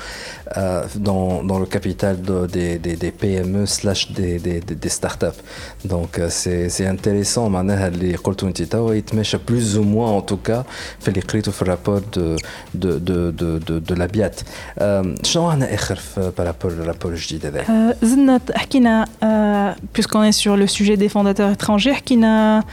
[0.57, 4.89] euh, dans, dans le capital de- des, des, des PME slash des, des, des, des
[4.99, 5.41] startups.
[5.85, 7.49] Donc, euh, c'est c'est intéressant.
[7.49, 10.63] معناها اللي قلته انت توا يتماشى plus ou moins en tout cas
[11.01, 12.37] في اللي قريته في الرابور de,
[12.75, 14.43] de, de, de, de, de la BIAT.
[14.81, 20.33] Euh, شنو عندنا آخر في بارابور الرابور الجديد هذا؟ Euh, زدنا حكينا euh, puisqu'on est
[20.45, 22.65] sur le sujet des fondateurs étrangers حكينا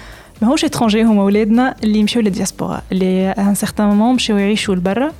[0.43, 5.11] ماهوش étrangers هما ولادنا اللي مشاو للدياسبورا اللي un certain moment مشاو يعيشوا لبرا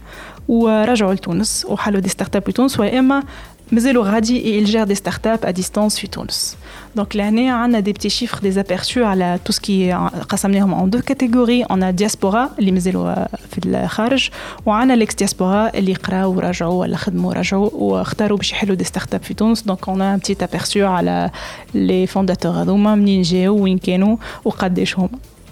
[0.49, 3.23] ورجعوا لتونس وحلوا دي ستارت اب لتونس واما
[3.72, 6.58] مازالوا غادي et ils gèrent des startups à distance في تونس
[6.98, 9.94] Donc l'année, on a des petits chiffres, des aperçus à la, tout ce qui est
[10.30, 11.64] قسمناهم en deux catégories.
[11.70, 13.14] On a diaspora اللي مازالوا
[13.52, 14.30] في الخارج
[14.66, 19.24] وعنا l'ex diaspora اللي قراو ورجعوا ولا خدموا ورجعوا واختاروا باش يحلوا دي ستارت اب
[19.24, 19.64] في تونس.
[19.64, 21.32] Donc on a un petit aperçu على
[21.76, 25.10] les fondateurs هذوما منين جاوا وين كانوا وقداش هما.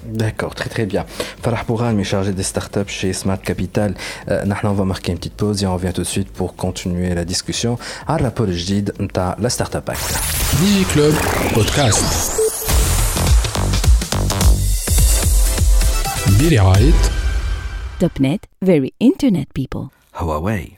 [0.09, 1.03] D'accord, très très bien.
[1.41, 3.95] Farah Bourhan est chargé des startups chez Smart Capital.
[4.29, 6.55] Euh, Nahna, on va marquer une petite pause et on revient tout de suite pour
[6.55, 7.77] continuer la discussion.
[8.07, 10.19] À rapport جديد نتاع la Startup Act.
[10.61, 11.13] ديجي كلوب
[11.55, 12.31] بودكاست
[16.39, 16.93] برعاية
[17.99, 19.89] Topnet, very internet people.
[20.19, 20.77] Huawei,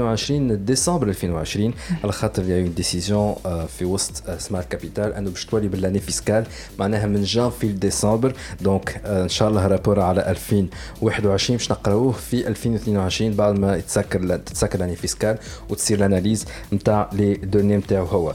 [0.29, 1.73] لديسمبر 2020
[2.03, 3.35] على خاطر يا اون ديسيزيون
[3.77, 6.45] في وسط سمارت كابيتال انه باش تولي بالاني فيسكال
[6.79, 12.47] معناها من جانفي لديسمبر دونك آه، إن شاء الله رابور على 2021 باش نقراوه في
[12.47, 15.37] 2022 بعد ما يتسكر تتسكر الاني فيسكال
[15.69, 18.33] وتصير الاناليز نتاع لي دوني نتاعو هو.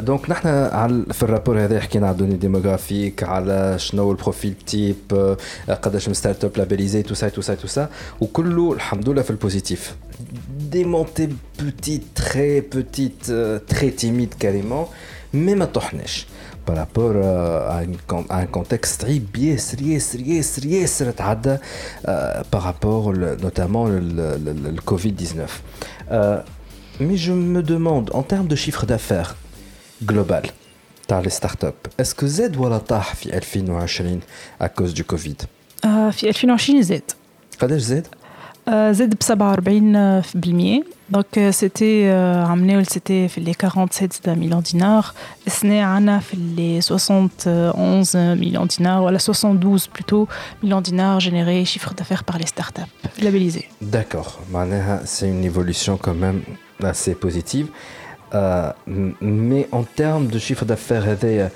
[0.00, 5.36] دونك نحن على في الرابور هذا حكينا على الدوني ديموغرافيك على شنو البروفيل تيب آه،
[5.74, 7.88] قداش من ستارت اب لابيليزي تو سا تو سا تو سا
[8.20, 9.96] وكله الحمد لله في البوزيتيف
[10.68, 14.90] démentait petite, très petite, euh, très timide carrément,
[15.32, 15.66] mais ma
[16.68, 17.82] par rapport euh,
[18.28, 19.02] à, un contexte
[22.06, 24.00] euh, par rapport notamment le,
[24.86, 25.46] Covid-19.
[26.10, 26.42] Euh,
[27.00, 29.36] mais je me demande, en termes de chiffre d'affaires
[30.04, 30.42] global,
[31.08, 33.24] dans les startups, est-ce que Z ou la TAH,
[34.60, 35.38] à cause du Covid?
[35.86, 36.92] Euh, 2020 Z.
[37.78, 38.02] Z?
[38.67, 39.23] زاد؟ آه، زاد ب
[40.81, 42.11] 47% دونك سيتي
[42.47, 45.05] عملناه سيتي في لي 47 مليون دينار
[45.47, 50.25] السنة عنا في لي 71 مليون دينار ولا 72 بلوتو
[50.63, 52.85] مليون دينار جينيري شيفر دافير بار لي ستارت اب
[53.19, 53.61] لابيليزي
[53.93, 56.41] D'accord, معناها c'est une évolution quand même
[56.83, 57.67] assez positive.
[58.33, 61.49] Euh, m- mais en termes de chiffre d'affaires هذايا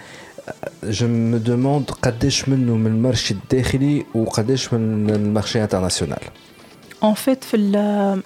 [0.90, 6.18] je me demande قداش منه من المارشي الداخلي وقداش من المارشي انترناسيونال
[7.04, 8.22] En fait, في ال-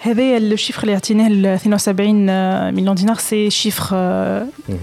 [0.00, 2.26] هذايا الشيفر اللي عطيناه ال 72
[2.74, 3.96] مليون دينار سي شيفر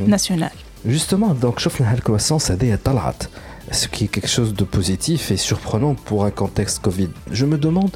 [0.08, 0.50] ناسيونال
[0.88, 3.24] Justement, donc شفنا هالكرواسونس هذايا طلعت
[3.72, 7.10] ce qui est quelque chose de positif et surprenant pour un contexte Covid.
[7.32, 7.96] Je me demande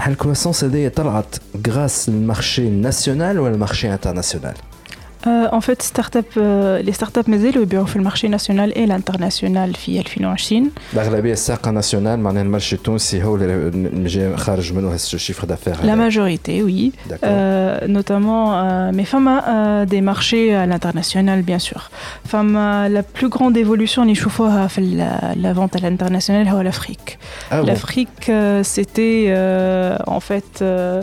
[0.00, 1.34] هالكرواسونس هذايا طلعت
[1.68, 4.56] grâce للمارشي national ولا المارشي international
[5.26, 9.98] Euh, en fait, start-up, euh, les startups مازالوا يبيعوا في المارشي ناسيونال et l'international في
[10.00, 15.74] 2020 الأغلبية الساقة ناسيونال معناها المارشي التونسي هو اللي جاي خارج منه هذا الشيفر دافير
[15.74, 16.92] La majorité, oui.
[17.08, 17.18] D'accord.
[17.22, 21.90] Euh, notamment, euh, mais femmes euh, des marchés à l'international, bien sûr.
[22.32, 24.68] Femmes, euh, la plus grande évolution, les chauffeurs
[25.00, 25.12] la,
[25.44, 27.10] la vente à l'international, c'est l'Afrique.
[27.50, 31.02] Ah bon L'Afrique, euh, c'était euh, en fait euh,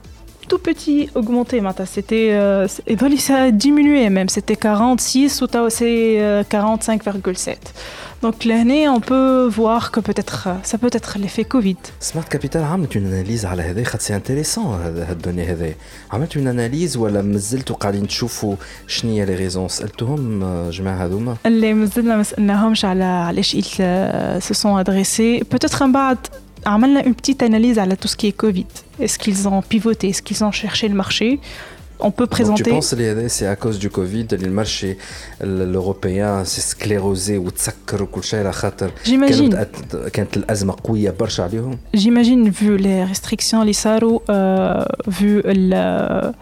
[0.50, 1.56] tout petit augmenté.
[1.66, 1.88] maintenant.
[1.96, 4.28] C'était, euh, c'est- et voilà, ça a diminué même.
[4.36, 7.74] C'était 46 ou t'as- c'est euh, 45,7.
[8.24, 11.76] Donc l'année, on peut voir que peut-être, euh, ça peut être l'effet Covid.
[12.00, 15.72] سمارت كابيتال عملت اون اناليز على هذا خاطر سي انتريسون هذا الدوني هذا
[16.12, 21.36] عملت اون اناليز ولا مازلتوا قاعدين تشوفوا شنو هي لي ريزون سالتهم آه، جماعه هذوما
[21.46, 25.44] اللي مازلنا ما سألناهمش على علاش ils euh, se sont adressés.
[25.54, 26.18] Peut-être من بعد
[26.66, 28.66] عملنا une petite analyse على tout ce qui est Covid.
[29.00, 31.38] Est-ce qu'ils ont pivoté Est-ce qu'ils ont cherché le marché
[32.00, 32.70] On peut Donc, tu présenter.
[32.70, 34.96] penses que c'est à cause du Covid اللي المارشي
[35.42, 39.54] الاوروبيان سي سكليروزي وتسكر وكل شيء على خاطر J'imagine.
[39.54, 46.32] كانت كانت الازمه قويه برشا عليهم J'imagine, vu les restrictions, les SARO, euh, vu le,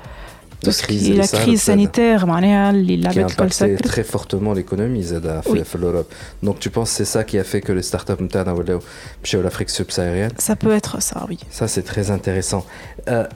[0.64, 1.84] tout ce crise qui est اللي la صارت crise زادة.
[1.92, 3.78] sanitaire, معناها اللي qui a لعبت الكل impacté سكر.
[3.88, 5.62] très fortement l'économie زاد في, Oui.
[5.62, 6.46] في l'Europe.
[6.46, 8.80] Donc tu penses que c'est ça qui a fait que les startups نتاعنا ولاو
[9.24, 11.38] مشاو l'Afrique subsaharienne Ça peut être ça, oui.
[11.60, 12.64] Ça c'est très intéressant.
[13.08, 13.26] Euh,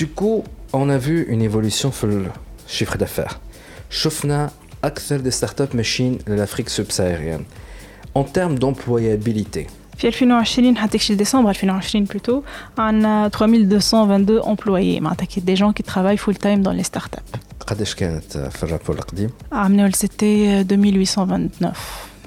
[0.00, 2.24] du coup, on a vu une évolution في le
[2.68, 3.34] chiffre d'affaires.
[3.90, 4.50] شفنا
[4.84, 7.44] أكثر des startups ماشيين l'Afrique subsaharienne.
[8.14, 9.66] En termes d'employabilité,
[9.98, 12.42] في 2020 حتى كشي ديسمبر 2020 plutôt
[12.78, 17.38] عندنا 3222 employés معناتها كي des gens qui travaillent full time dans les startups.
[17.66, 21.72] قداش كانت في الرابور القديم؟ عملنا c'était 2829.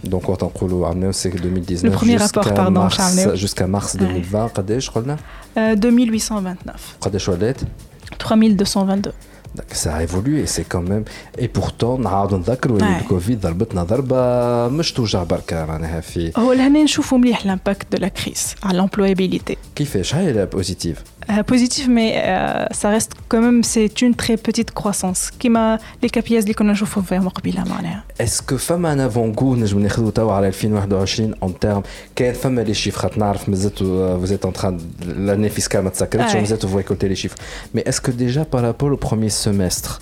[0.08, 3.36] Donc quand on نقولوا عملناه c'est 2019 Le premier jusqu'à rapport, pardon, mars, عملناه.
[3.36, 5.18] jusqu'à mars 2020 قداش قلنا؟
[5.58, 6.98] Euh, 2829.
[7.02, 7.58] قداش ولات؟
[8.20, 9.12] 3222.
[9.58, 11.04] Donc, ça a évolué c'est quand même
[11.44, 13.02] et pourtant نعاودوا نذكروا اللي Ouais.
[13.02, 18.08] الكوفيد ضربتنا ضربه مش توجع بركه معناها في هو لهنا نشوفوا مليح l'impact de la
[18.08, 19.56] crise على l'employabilité.
[19.76, 24.37] كيفاش هاي لا بوزيتيف Euh, positif, mais euh, ça reste quand même, c'est une très
[24.37, 25.31] petite croissance.
[25.31, 27.65] Qui m'a les KPIs les qu'on a chauffé vers Morbila,
[28.19, 31.83] Est-ce que femme un avant-goût, je me suis dit à 2021 en termes,
[32.15, 33.09] quelle femme les chiffres,
[33.83, 34.79] euh, vous êtes en train de
[35.17, 37.37] l'année fiscale, vous êtes vous récoltez les chiffres.
[37.75, 40.01] Mais est-ce que déjà par rapport au premier semestre,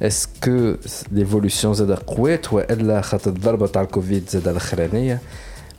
[0.00, 0.78] est-ce que
[1.12, 3.02] l'évolution est couette ou elle a
[3.74, 4.46] la Covid est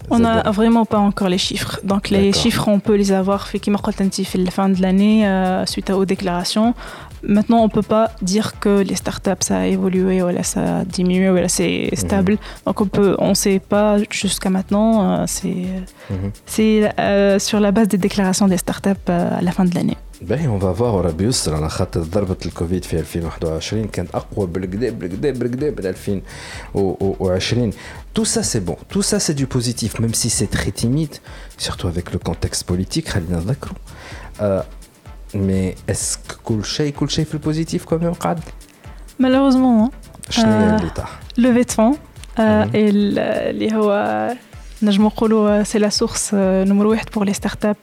[0.09, 1.79] on n'a vraiment pas encore les chiffres.
[1.83, 5.89] Donc les chiffres, on peut les avoir fait à la fin de l'année euh, suite
[5.89, 6.73] aux déclarations.
[7.25, 10.85] Maintenant, on ne peut pas dire que les startups, ça a évolué, voilà, ça a
[10.85, 11.97] diminué, voilà, c'est mhm.
[11.97, 12.37] stable.
[12.65, 15.21] Donc on ne on sait pas jusqu'à maintenant.
[15.21, 15.65] Euh, c'est
[16.09, 16.89] mhm.
[16.99, 19.97] euh, sur la base des déclarations des startups euh, à la fin de l'année.
[20.22, 24.90] باهي اون فا فوار ربي يستر على خاطر ضربة الكوفيد في 2021 كانت اقوى بالكدا
[24.90, 26.22] بالكدا بالكدا من
[26.74, 27.72] 2020
[28.18, 31.14] tout ça c'est bon tout ça c'est du positif même si c'est très timide
[31.58, 33.74] surtout avec le contexte politique خلينا نذكروا
[34.40, 34.62] euh,
[35.34, 38.40] mais est-ce que كل شيء كل شيء في البوزيتيف quand même قاعد
[39.20, 39.90] Malheureusement, hein,
[40.30, 40.76] شنو هي آه.
[40.76, 42.72] اللي طاح levée de fonds euh, Mhm.
[42.72, 44.28] et ال- اللي هو
[44.82, 47.76] نجم نقولوا سي لا سورس نمرو واحد بور لي ستارت اب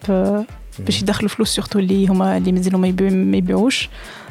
[0.80, 3.90] باش يدخلوا فلوس سورتو اللي هما اللي مازالوا ما يبيعوا- ما يبيعوش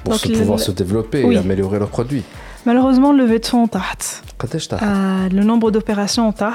[0.09, 1.35] pour Donc, se le- pouvoir se développer Oui.
[1.35, 2.23] et améliorer leurs produits
[2.67, 4.03] مالوغوزمون levée de fonds تحت
[4.39, 4.83] قداش طاح
[5.33, 6.53] لو نومبر دوبيراسيون تاع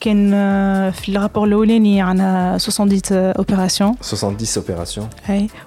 [0.00, 4.36] كان آه، في الرابور الاولاني عندنا 70 اوبيراسيون 70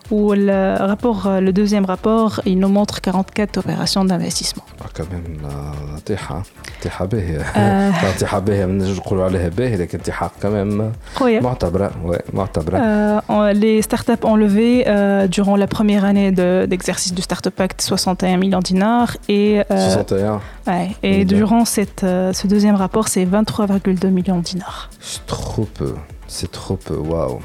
[0.07, 5.45] opérations اي والرابور لو دوزيام رابور il nous montre 44 opérations d'investissement آه، quand même
[5.45, 6.43] آه، طيحة
[6.83, 8.17] طيحة باهية آه.
[8.19, 10.83] طيحة باهية ما نجم نقولوا عليها باهية لكن طيحة quand même
[11.19, 16.31] قوية معتبرة ouais, معتبرة Euh, on- les startups ont levé euh, durant la première année
[16.31, 21.37] de- d'exercice du Startup Act 61 millions de dinars et, euh, 61 ouais, et Millions.
[21.37, 24.89] durant cette, euh, ce deuxième rapport, c'est 23,2 millions de dinars.
[24.99, 25.93] c'est trop peu
[26.27, 27.39] c'est trop peu waouh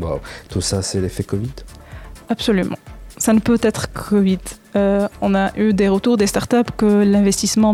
[0.00, 0.20] waouh
[0.52, 1.54] tout ça c'est l'effet Covid
[2.31, 2.77] Absolument.
[3.17, 4.59] ça ne peut être que vite.
[4.75, 7.73] Euh, on a eu des retours des startups que l'investissement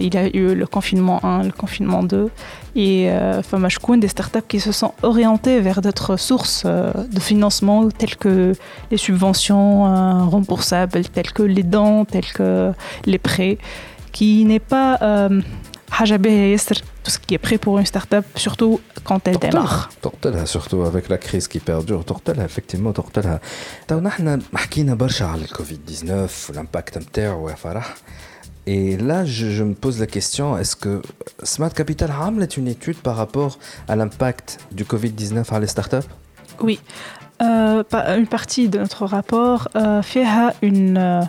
[0.00, 2.28] il y a eu le confinement 1, le confinement 2
[2.74, 3.40] et euh,
[3.96, 8.52] des startups qui se sont orientées vers d'autres sources euh, de financement telles que
[8.90, 12.72] les subventions euh, remboursables, telles que les dons, telles que
[13.06, 13.56] les prêts,
[14.12, 14.98] qui n'est pas
[16.18, 16.56] ben
[17.02, 19.90] tout ce qui est prêt pour une start-up, surtout quand elle démarre.
[20.44, 22.04] Surtout avec la crise qui perdure.
[22.04, 23.40] Tortela, effectivement, Tortela.
[25.36, 26.98] le Covid-19, l'impact
[28.68, 31.00] et là, je, me pose la question, est-ce que
[31.44, 36.08] Smart Capital a une étude par rapport à l'impact du Covid-19 à les startups
[36.60, 36.80] Oui,
[37.42, 40.24] euh, une partie de notre rapport euh, fait
[40.62, 40.98] une...
[40.98, 41.22] Euh,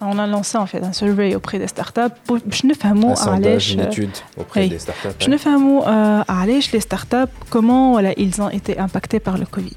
[0.00, 2.38] on a lancé en fait un survey auprès des startups pour
[3.12, 5.08] un sondage, une étude auprès des startups.
[5.18, 5.50] Je ne sais
[6.72, 9.76] les startups comment voilà, ils ont été impactés par le Covid.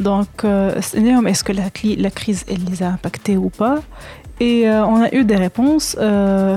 [0.00, 1.64] Donc, euh, est-ce que la,
[1.98, 3.80] la, crise elle les a impactés ou pas?
[4.40, 5.96] Et euh, on a eu des réponses.
[6.00, 6.56] Euh,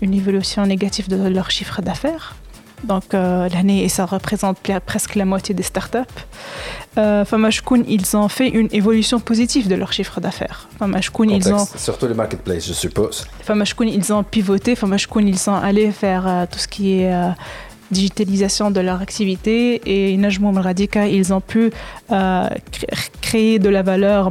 [0.00, 2.36] une évolution négative de leur chiffre d'affaires.
[2.84, 5.98] Donc euh, l'année, ça représente presque la moitié des startups.
[6.98, 7.24] Euh,
[7.86, 10.68] ils ont fait une évolution positive de leur chiffre d'affaires.
[10.80, 13.26] ils ont surtout les marketplaces, je suppose.
[13.48, 14.74] ils ont pivoté.
[15.26, 17.12] ils sont allés faire euh, tout ce qui est
[17.90, 21.70] digitalisation de leur activité et Najmoum Radika, ils ont pu
[23.20, 24.30] créer de la valeur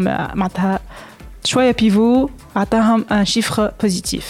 [1.44, 4.24] شويه pivot عطاهم un chiffre positif.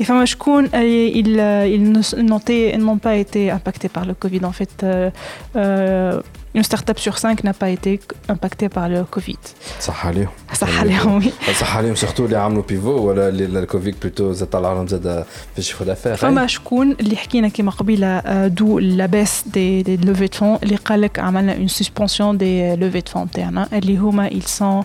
[0.00, 1.40] Et فما شكون ils
[1.72, 5.10] ils n'ont pas été impactés par le Covid en fait euh,
[5.56, 6.20] euh,
[6.54, 8.00] une start-up sur cinq n'a pas été
[8.34, 9.38] impactée par le Covid.
[9.80, 10.28] صح عليهم.
[10.54, 11.50] صح عليهم oui.
[11.60, 15.58] صح عليهم surtout اللي عملوا بيفو ولا اللي الكوفيد بلوتو زاد طلع لهم زاد في
[15.58, 16.16] الشيفر دافير.
[16.16, 20.76] فما شكون اللي حكينا كيما قبيله دو لا بيس دي دي لوفي دو فون اللي
[20.76, 24.84] قال لك عملنا اون سسبونسيون دي لوفي دو فون تاعنا اللي هما ils sont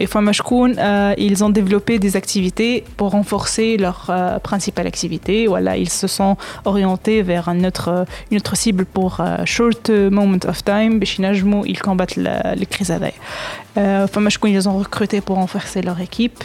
[0.00, 0.08] et
[0.78, 5.46] euh, ils ont développé des activités pour renforcer leur euh, principale activité.
[5.46, 8.06] Voilà, ils se sont orientés vers une autre,
[8.54, 11.00] cible pour euh, short moment of time.
[11.66, 12.94] Ils combattent les crises.
[13.76, 14.06] Euh,
[14.44, 16.42] ils ont recruté pour renforcer leur équipe.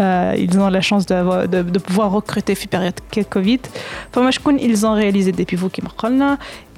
[0.00, 2.94] Ils ont la chance de, pouvoir recruter في période
[3.30, 3.60] Covid.
[4.60, 5.82] ils ont réalisé des pivots qui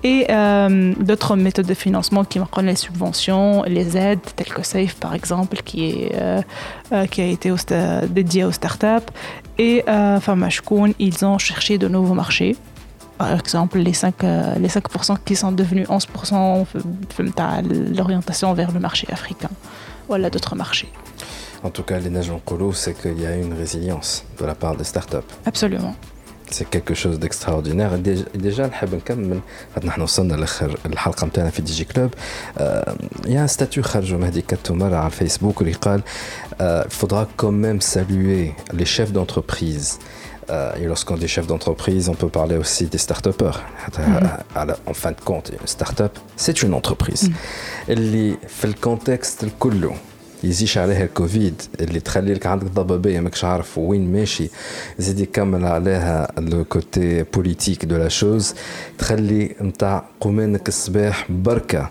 [0.02, 4.94] et euh, d'autres méthodes de financement qui marquent les subventions, les aides, telles que Safe
[4.94, 6.40] par exemple, qui, est, euh,
[6.92, 7.52] euh, qui a été
[8.08, 9.10] dédié aux startups.
[9.58, 10.18] Et euh,
[10.98, 12.56] ils ont cherché de nouveaux marchés.
[13.18, 14.84] Par exemple, les 5%, les 5
[15.24, 16.64] qui sont devenus 11%
[17.94, 19.50] l'orientation vers le marché africain.
[20.08, 20.88] Voilà d'autres marchés.
[21.62, 24.54] En tout cas, les nages en colo, c'est qu'il y a une résilience de la
[24.54, 25.18] part des startups.
[25.44, 25.94] Absolument
[26.51, 27.97] C'est quelque chose d'extraordinaire.
[28.33, 29.39] Déjà, نحب نكمل
[29.83, 32.11] نحن وصلنا لاخر الحلقه نتاعنا في دي جي كلوب
[33.25, 36.01] il y a un statut خرجوا مهدي كتو مره على الفيسبوك اللي قال
[36.59, 39.99] il faudra quand même saluer les chefs d'entreprise
[40.81, 43.57] et lorsqu'on dit chef d'entreprise, on peut parler aussi des start-upers.
[44.91, 46.13] En fin de compte, une start-up,
[46.43, 47.23] c'est une entreprise.
[47.87, 49.95] Elle fait le contexte, le couloir.
[50.43, 54.49] يزيش عليها الكوفيد اللي تخلي لك عندك ضبابيه ماكش عارف وين ماشي
[54.99, 58.53] زيد يكمل عليها لو كوتي بوليتيك دو لا شوز
[58.97, 61.89] تخلي نتاع قمانك الصباح بركه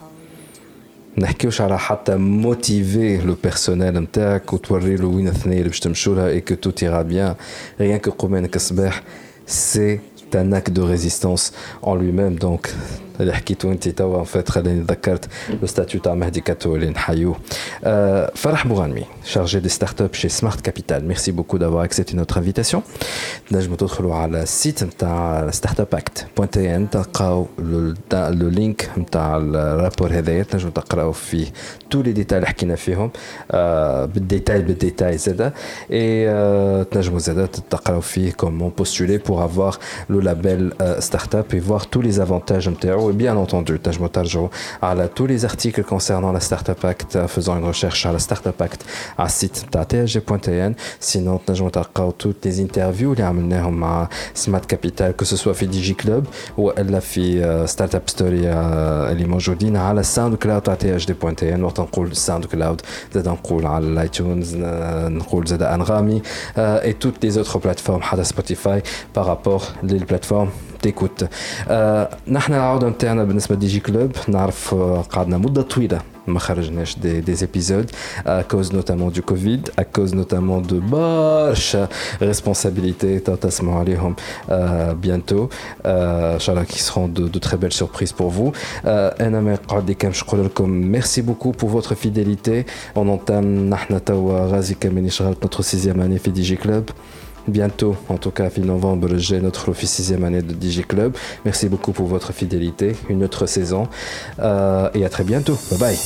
[1.19, 6.29] نحكيوش على حتى موتيفي لو بيرسونيل نتاعك وتوري له وين الثنيه اللي باش تمشوا لها
[6.29, 7.35] اي كو تو تيرا بيان
[7.81, 9.03] ريان كو قمانك الصباح
[9.47, 10.01] سي
[10.35, 12.75] un acte de résistance en lui-même donc
[13.21, 15.29] اللي حكيتو انت توا ان فيت خليني ذكرت
[15.61, 17.37] لو ستاتيو تاع مهدي كاتو اللي نحيوه
[18.35, 22.83] فرح بوغانمي chargé des startups chez Smart Capital merci beaucoup d'avoir accepté notre invitation
[23.53, 27.47] نجموا تدخلوا على السيت نتاع startupact.tn تلقاو
[28.13, 31.47] لو لينك نتاع الرابور هذايا تنجموا تقراو فيه
[31.91, 33.11] تو لي ديتاي اللي حكينا فيهم
[34.15, 35.53] بالديتاي بالديتاي زادا
[35.91, 39.79] اي تنجموا زادا تقراو فيه comment postuler pour avoir
[40.11, 43.80] le label startup et voir tous les avantages نتاعو bien entendu,
[44.82, 48.60] à tous les articles concernant la Startup Act, euh, faisant une recherche à la Startup
[48.62, 48.86] Act
[49.18, 49.66] à site
[51.00, 51.38] Sinon,
[52.14, 53.24] toutes les interviews, les
[53.84, 56.26] à Smart Capital, que ce soit fait DigiClub
[56.58, 56.90] ou elle
[57.42, 59.14] euh, Startup Story euh, à
[59.90, 60.76] à la SoundCloud à
[62.14, 62.82] SoundCloud,
[63.16, 63.32] on
[65.62, 66.22] à Anrami
[66.84, 68.82] et toutes les autres plateformes, à Spotify,
[69.14, 70.50] par rapport les plateformes
[70.85, 71.29] زوتر بلاتفورم حتى سبوتيفاي بارابور للبلاتفورم تيكوت
[72.29, 74.75] نحن العوده نتاعنا بالنسبه لدي جي كلوب نعرف
[75.11, 77.91] قعدنا مده طويله ما خرجناش دي, دي épisodes
[78.27, 81.89] à cause notamment du Covid à cause notamment de برشا
[82.23, 84.15] responsabilités تسمعوا عليهم
[85.03, 85.49] bientôt
[85.87, 88.53] ان شاء الله qui seront de, de très belles surprises pour vous
[88.87, 92.65] انا ما قعد كامش نقول لكم merci beaucoup pour votre fidélité
[92.97, 96.85] on entame نحن توا غازي كامل شغلت notre sixième année في دي جي كلوب
[97.50, 101.16] bientôt, en tout cas fin novembre, j'ai notre sixième année de DJ Club.
[101.46, 103.88] Merci beaucoup pour votre fidélité, une autre saison
[104.40, 105.58] euh, et à très bientôt.
[105.72, 105.98] Bye bye.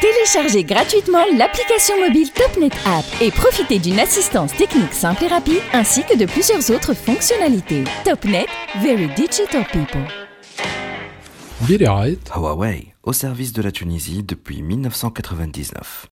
[0.00, 6.02] Téléchargez gratuitement l'application mobile TopNet App et profitez d'une assistance technique simple et rapide ainsi
[6.04, 7.84] que de plusieurs autres fonctionnalités.
[8.04, 8.46] TopNet,
[8.82, 10.04] very digital people.
[12.34, 16.02] Huawei au service de la Tunisie depuis 1999.